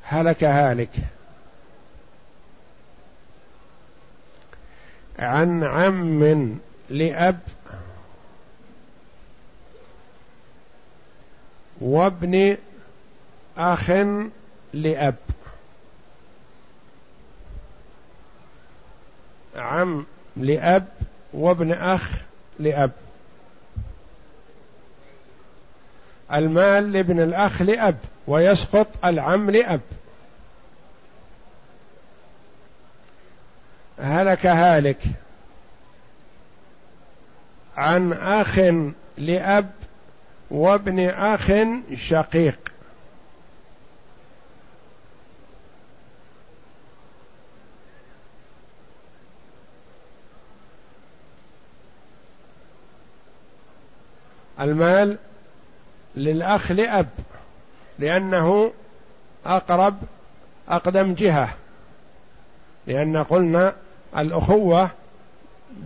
هلك 0.03 0.45
هالك. 0.45 0.91
عن 5.19 5.65
عم 5.65 6.59
لأب 6.91 7.41
وابن 11.81 12.57
أخ 13.57 13.91
لأب. 14.75 15.17
عم 19.57 20.07
لأب 20.37 20.89
وابن 21.33 21.73
أخ 21.73 22.23
لأب. 22.59 22.93
المال 26.33 26.93
لابن 26.93 27.21
الأخ 27.21 27.63
لأب 27.63 27.97
ويسقط 28.27 28.87
العم 29.05 29.51
لأب. 29.51 29.81
هلك 33.99 34.47
هالك 34.47 34.99
عن 37.77 38.13
أخ 38.13 38.59
لأب 39.19 39.71
وابن 40.51 41.09
أخ 41.09 41.53
شقيق. 41.95 42.59
المال 54.61 55.19
للأخ 56.17 56.73
لأب 56.73 57.09
لأنه 57.99 58.73
أقرب 59.47 59.97
أقدم 60.69 61.15
جهة. 61.15 61.55
لأن 62.87 63.17
قلنا 63.17 63.75
الأخوة 64.17 64.91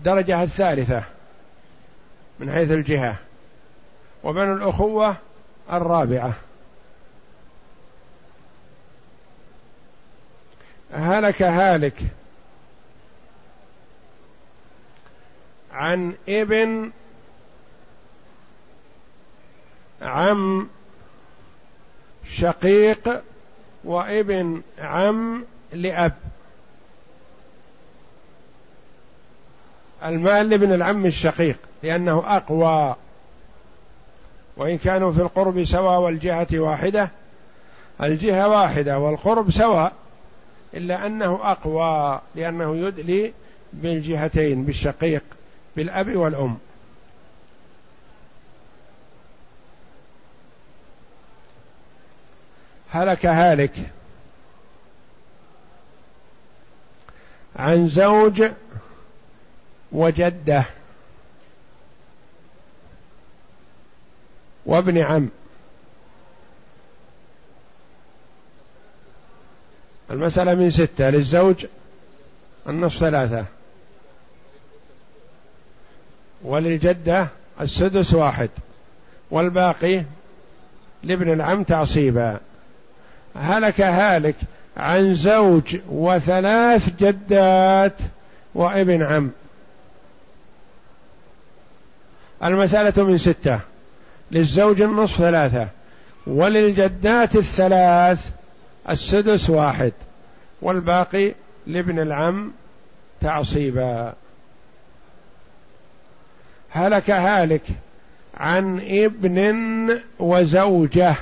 درجة 0.04 0.42
الثالثة 0.42 1.02
من 2.38 2.52
حيث 2.52 2.70
الجهة 2.70 3.16
وبن 4.24 4.52
الأخوة 4.52 5.16
الرابعة. 5.72 6.32
هلك 10.92 11.42
هالك 11.42 11.94
عن 15.72 16.14
ابن 16.28 16.90
عم 20.02 20.68
شقيق 22.30 23.22
وابن 23.84 24.62
عم 24.78 25.44
لأب. 25.72 26.12
المال 30.04 30.48
لابن 30.48 30.72
العم 30.72 31.06
الشقيق 31.06 31.56
لأنه 31.82 32.36
أقوى. 32.36 32.96
وإن 34.56 34.78
كانوا 34.78 35.12
في 35.12 35.20
القرب 35.20 35.64
سواء 35.64 36.00
والجهة 36.00 36.46
واحدة 36.52 37.10
الجهة 38.02 38.48
واحدة 38.48 38.98
والقرب 38.98 39.50
سواء 39.50 39.92
إلا 40.74 41.06
أنه 41.06 41.40
أقوى 41.42 42.20
لأنه 42.34 42.76
يدلي 42.76 43.32
بالجهتين 43.72 44.64
بالشقيق 44.64 45.22
بالأب 45.76 46.16
والأم. 46.16 46.58
هلك 52.90 53.26
هالك. 53.26 53.72
عن 57.56 57.88
زوج 57.88 58.50
وجده. 59.92 60.64
وابن 64.66 64.98
عم. 64.98 65.28
المسألة 70.10 70.54
من 70.54 70.70
ستة 70.70 71.10
للزوج 71.10 71.66
النصف 72.68 72.98
ثلاثة. 72.98 73.44
وللجدة 76.42 77.28
السدس 77.60 78.14
واحد. 78.14 78.50
والباقي 79.30 80.04
لابن 81.02 81.32
العم 81.32 81.62
تعصيبا. 81.62 82.40
هلك 83.38 83.80
هالك 83.80 84.34
عن 84.76 85.14
زوج 85.14 85.76
وثلاث 85.88 86.96
جدات 87.00 87.92
وابن 88.54 89.02
عم. 89.02 89.30
المسألة 92.44 93.04
من 93.04 93.18
ستة. 93.18 93.60
للزوج 94.30 94.80
النصف 94.80 95.16
ثلاثة 95.16 95.68
وللجدات 96.26 97.36
الثلاث 97.36 98.30
السدس 98.90 99.50
واحد 99.50 99.92
والباقي 100.62 101.32
لابن 101.66 101.98
العم 101.98 102.52
تعصيبا. 103.20 104.12
هلك 106.70 107.10
هالك 107.10 107.62
عن 108.36 108.80
ابن 108.80 110.00
وزوجه. 110.18 111.16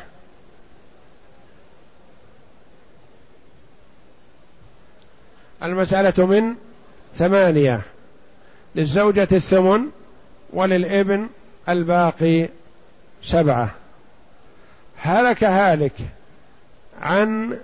المسألة 5.64 6.26
من 6.26 6.54
ثمانية 7.18 7.80
للزوجة 8.74 9.28
الثمن 9.32 9.86
وللابن 10.52 11.28
الباقي 11.68 12.48
سبعة. 13.22 13.70
هلك 14.96 15.44
هالك 15.44 15.92
عن 17.00 17.58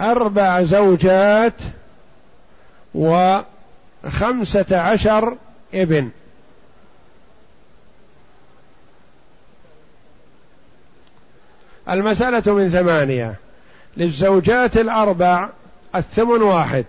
أربع 0.00 0.62
زوجات 0.62 1.54
وخمسة 2.94 4.80
عشر 4.80 5.36
ابن. 5.74 6.10
المسألة 11.88 12.54
من 12.54 12.68
ثمانية 12.70 13.34
للزوجات 13.96 14.76
الأربع 14.76 15.48
الثمن 15.94 16.42
واحد. 16.42 16.84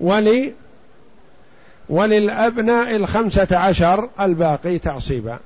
ولي 0.00 0.54
وللأبناء 1.88 2.96
الخمسة 2.96 3.58
عشر 3.58 4.08
الباقي 4.20 4.78
تعصيبا. 4.78 5.38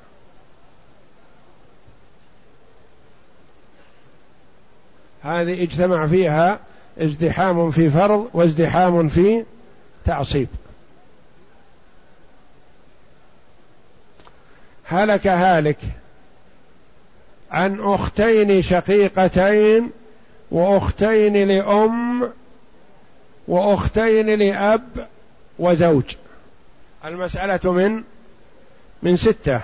هذه 5.22 5.62
اجتمع 5.62 6.06
فيها 6.06 6.58
ازدحام 6.98 7.70
في 7.70 7.90
فرض 7.90 8.30
وازدحام 8.34 9.08
في 9.08 9.44
تعصيب. 10.04 10.48
هلك 14.84 15.26
هالك 15.26 15.78
عن 17.50 17.80
أختين 17.80 18.62
شقيقتين 18.62 19.90
وأختين 20.50 21.48
لأم 21.48 22.30
وأختين 23.48 24.26
لأب 24.30 25.08
وزوج. 25.58 26.14
المسألة 27.04 27.72
من 27.72 28.02
من 29.02 29.16
ستة. 29.16 29.60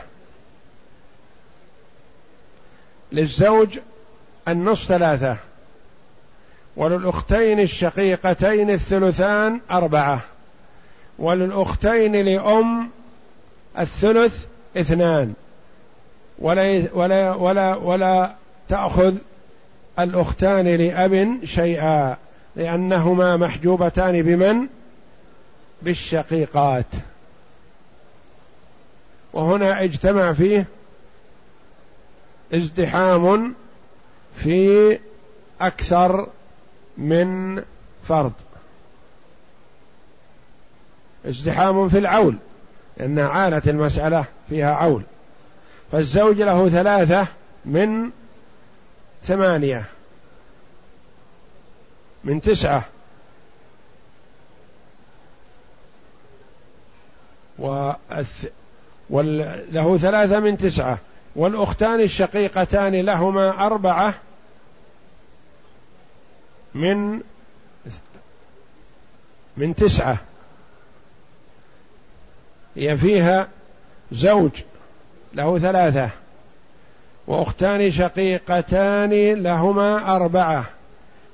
للزوج 3.12 3.78
النصف 4.48 4.88
ثلاثة. 4.88 5.36
وللأختين 6.76 7.60
الشقيقتين 7.60 8.70
الثلثان 8.70 9.60
أربعة. 9.70 10.20
وللأختين 11.18 12.16
لأم 12.16 12.90
الثلث 13.78 14.44
اثنان. 14.76 15.34
ولا 16.38 16.88
ولا 16.94 17.34
ولا 17.34 17.74
ولا 17.74 18.34
تأخذ 18.68 19.14
الأختان 19.98 20.68
لأب 20.68 21.38
شيئا. 21.44 22.16
لأنهما 22.56 23.36
محجوبتان 23.36 24.22
بمن؟ 24.22 24.66
بالشقيقات. 25.82 26.86
وهنا 29.32 29.84
اجتمع 29.84 30.32
فيه 30.32 30.66
ازدحام 32.54 33.54
في 34.36 34.98
أكثر 35.60 36.28
من 36.98 37.62
فرض 38.08 38.32
ازدحام 41.26 41.88
في 41.88 41.98
العول 41.98 42.36
لأن 42.96 43.18
عانت 43.18 43.68
المسألة 43.68 44.24
فيها 44.48 44.74
عول. 44.74 45.02
فالزوج 45.92 46.42
له 46.42 46.68
ثلاثة 46.68 47.26
من 47.64 48.10
ثمانية. 49.24 49.84
من 52.24 52.40
تسعة. 52.40 52.84
والث... 57.58 58.46
وله 59.10 59.98
ثلاثة 59.98 60.40
من 60.40 60.58
تسعة. 60.58 60.98
والأختان 61.36 62.00
الشقيقتان 62.00 62.94
لهما 62.94 63.66
أربعة 63.66 64.14
من 66.74 67.20
من 69.56 69.74
تسعة. 69.74 70.16
هي 72.76 72.96
فيها 72.96 73.48
زوج 74.12 74.50
له 75.34 75.58
ثلاثة. 75.58 76.10
وأختان 77.26 77.90
شقيقتان 77.90 79.42
لهما 79.42 80.16
أربعة. 80.16 80.66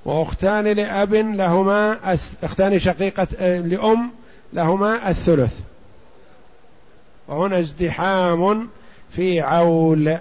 وأختان 0.05 0.65
لأب 0.65 1.15
لهما 1.15 2.15
أختان 2.43 2.79
شقيقة 2.79 3.59
لأم 3.59 4.11
لهما 4.53 5.11
الثلث. 5.11 5.55
وهنا 7.29 7.59
ازدحام 7.59 8.69
في 9.17 9.41
عول. 9.41 10.19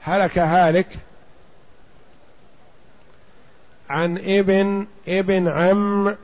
هلك 0.00 0.38
هالك 0.38 0.98
عن 3.90 4.18
ابن 4.18 4.86
ابن 5.08 5.48
عم 5.48 6.16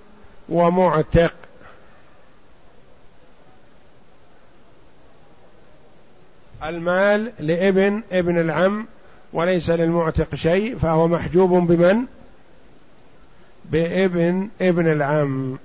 ومعتق. 0.48 1.34
المال 6.64 7.32
لابن 7.38 8.02
ابن 8.12 8.38
العم 8.38 8.86
وليس 9.32 9.70
للمعتق 9.70 10.34
شيء 10.34 10.78
فهو 10.78 11.08
محجوب 11.08 11.50
بمن؟ 11.50 12.04
بابن 13.64 14.48
ابن 14.60 14.92
العم. 14.92 15.58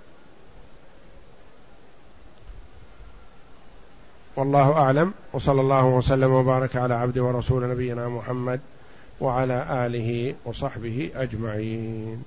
والله 4.35 4.71
أعلم 4.71 5.13
وصلى 5.33 5.61
الله 5.61 5.85
وسلم 5.85 6.31
وبارك 6.31 6.75
على 6.75 6.93
عبد 6.93 7.17
ورسول 7.17 7.69
نبينا 7.69 8.07
محمد 8.07 8.59
وعلى 9.21 9.85
آله 9.85 10.35
وصحبه 10.45 11.11
أجمعين. 11.15 12.23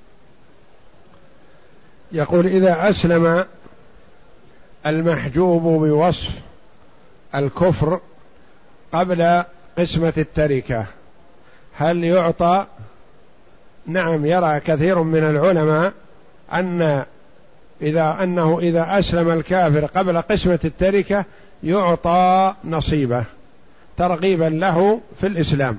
يقول 2.12 2.46
إذا 2.46 2.90
أسلم 2.90 3.44
المحجوب 4.86 5.62
بوصف 5.62 6.40
الكفر 7.34 8.00
قبل 8.93 9.43
قسمة 9.78 10.12
التركة. 10.18 10.86
هل 11.76 12.05
يعطى؟ 12.05 12.66
نعم 13.86 14.26
يرى 14.26 14.61
كثير 14.61 15.03
من 15.03 15.22
العلماء 15.22 15.93
أن 16.53 17.05
إذا 17.82 18.18
أنه 18.22 18.59
إذا 18.59 18.99
أسلم 18.99 19.30
الكافر 19.30 19.86
قبل 19.86 20.22
قسمة 20.22 20.59
التركة 20.64 21.24
يعطى 21.62 22.55
نصيبه 22.64 23.24
ترغيبا 23.97 24.45
له 24.45 25.01
في 25.20 25.26
الإسلام. 25.26 25.78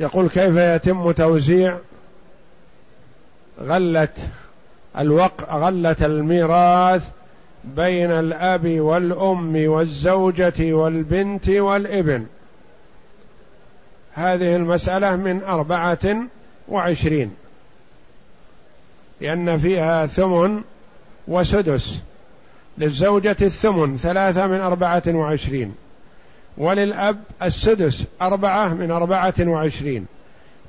يقول 0.00 0.28
كيف 0.28 0.56
يتم 0.56 1.12
توزيع؟ 1.12 1.78
غله 3.60 4.08
الوق 4.98 5.54
غله 5.54 5.96
الميراث 6.00 7.08
بين 7.64 8.10
الأب 8.10 8.66
والأم 8.80 9.66
والزوجة 9.66 10.72
والبنت 10.72 11.48
والإبن. 11.48 12.26
هذه 14.14 14.56
المسألة 14.56 15.16
من 15.16 15.42
أربعة 15.42 16.16
وعشرين. 16.68 17.30
لأن 19.20 19.58
فيها 19.58 20.06
ثمن 20.06 20.62
وسدس. 21.28 21.98
للزوجة 22.78 23.36
الثمن 23.42 23.96
ثلاثة 23.96 24.46
من 24.46 24.60
أربعة 24.60 25.02
وعشرين. 25.08 25.74
وللأب 26.58 27.22
السدس 27.42 28.04
أربعة 28.22 28.74
من 28.74 28.90
أربعة 28.90 29.34
وعشرين. 29.40 30.06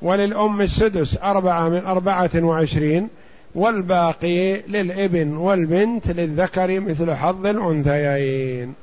وللأم 0.01 0.61
السدس 0.61 1.17
أربعة 1.23 1.69
من 1.69 1.85
أربعة 1.85 2.29
وعشرين. 2.35 3.09
والباقي 3.55 4.61
للإبن 4.61 5.33
والبنت 5.33 6.07
للذكر 6.07 6.79
مثل 6.79 7.13
حظ 7.13 7.45
الأنثيين. 7.45 8.73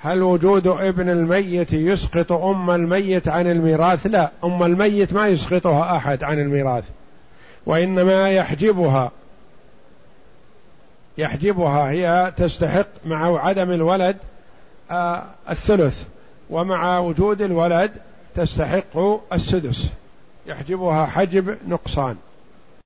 هل 0.00 0.22
وجود 0.22 0.66
ابن 0.66 1.08
الميت 1.10 1.72
يسقط 1.72 2.32
أم 2.32 2.70
الميت 2.70 3.28
عن 3.28 3.50
الميراث؟ 3.50 4.06
لا 4.06 4.30
أم 4.44 4.62
الميت 4.62 5.12
ما 5.12 5.28
يسقطها 5.28 5.96
أحد 5.96 6.24
عن 6.24 6.38
الميراث 6.38 6.84
وإنما 7.66 8.30
يحجبها. 8.30 9.10
يحجبها 11.18 11.90
هي 11.90 12.32
تستحق 12.36 12.86
مع 13.04 13.46
عدم 13.46 13.70
الولد 13.70 14.16
آه 14.90 15.24
الثلث 15.50 16.02
ومع 16.50 16.98
وجود 16.98 17.42
الولد 17.42 17.90
تستحق 18.36 19.20
السدس. 19.32 19.88
يحجبها 20.46 21.06
حجب 21.06 21.56
نقصان. 21.68 22.16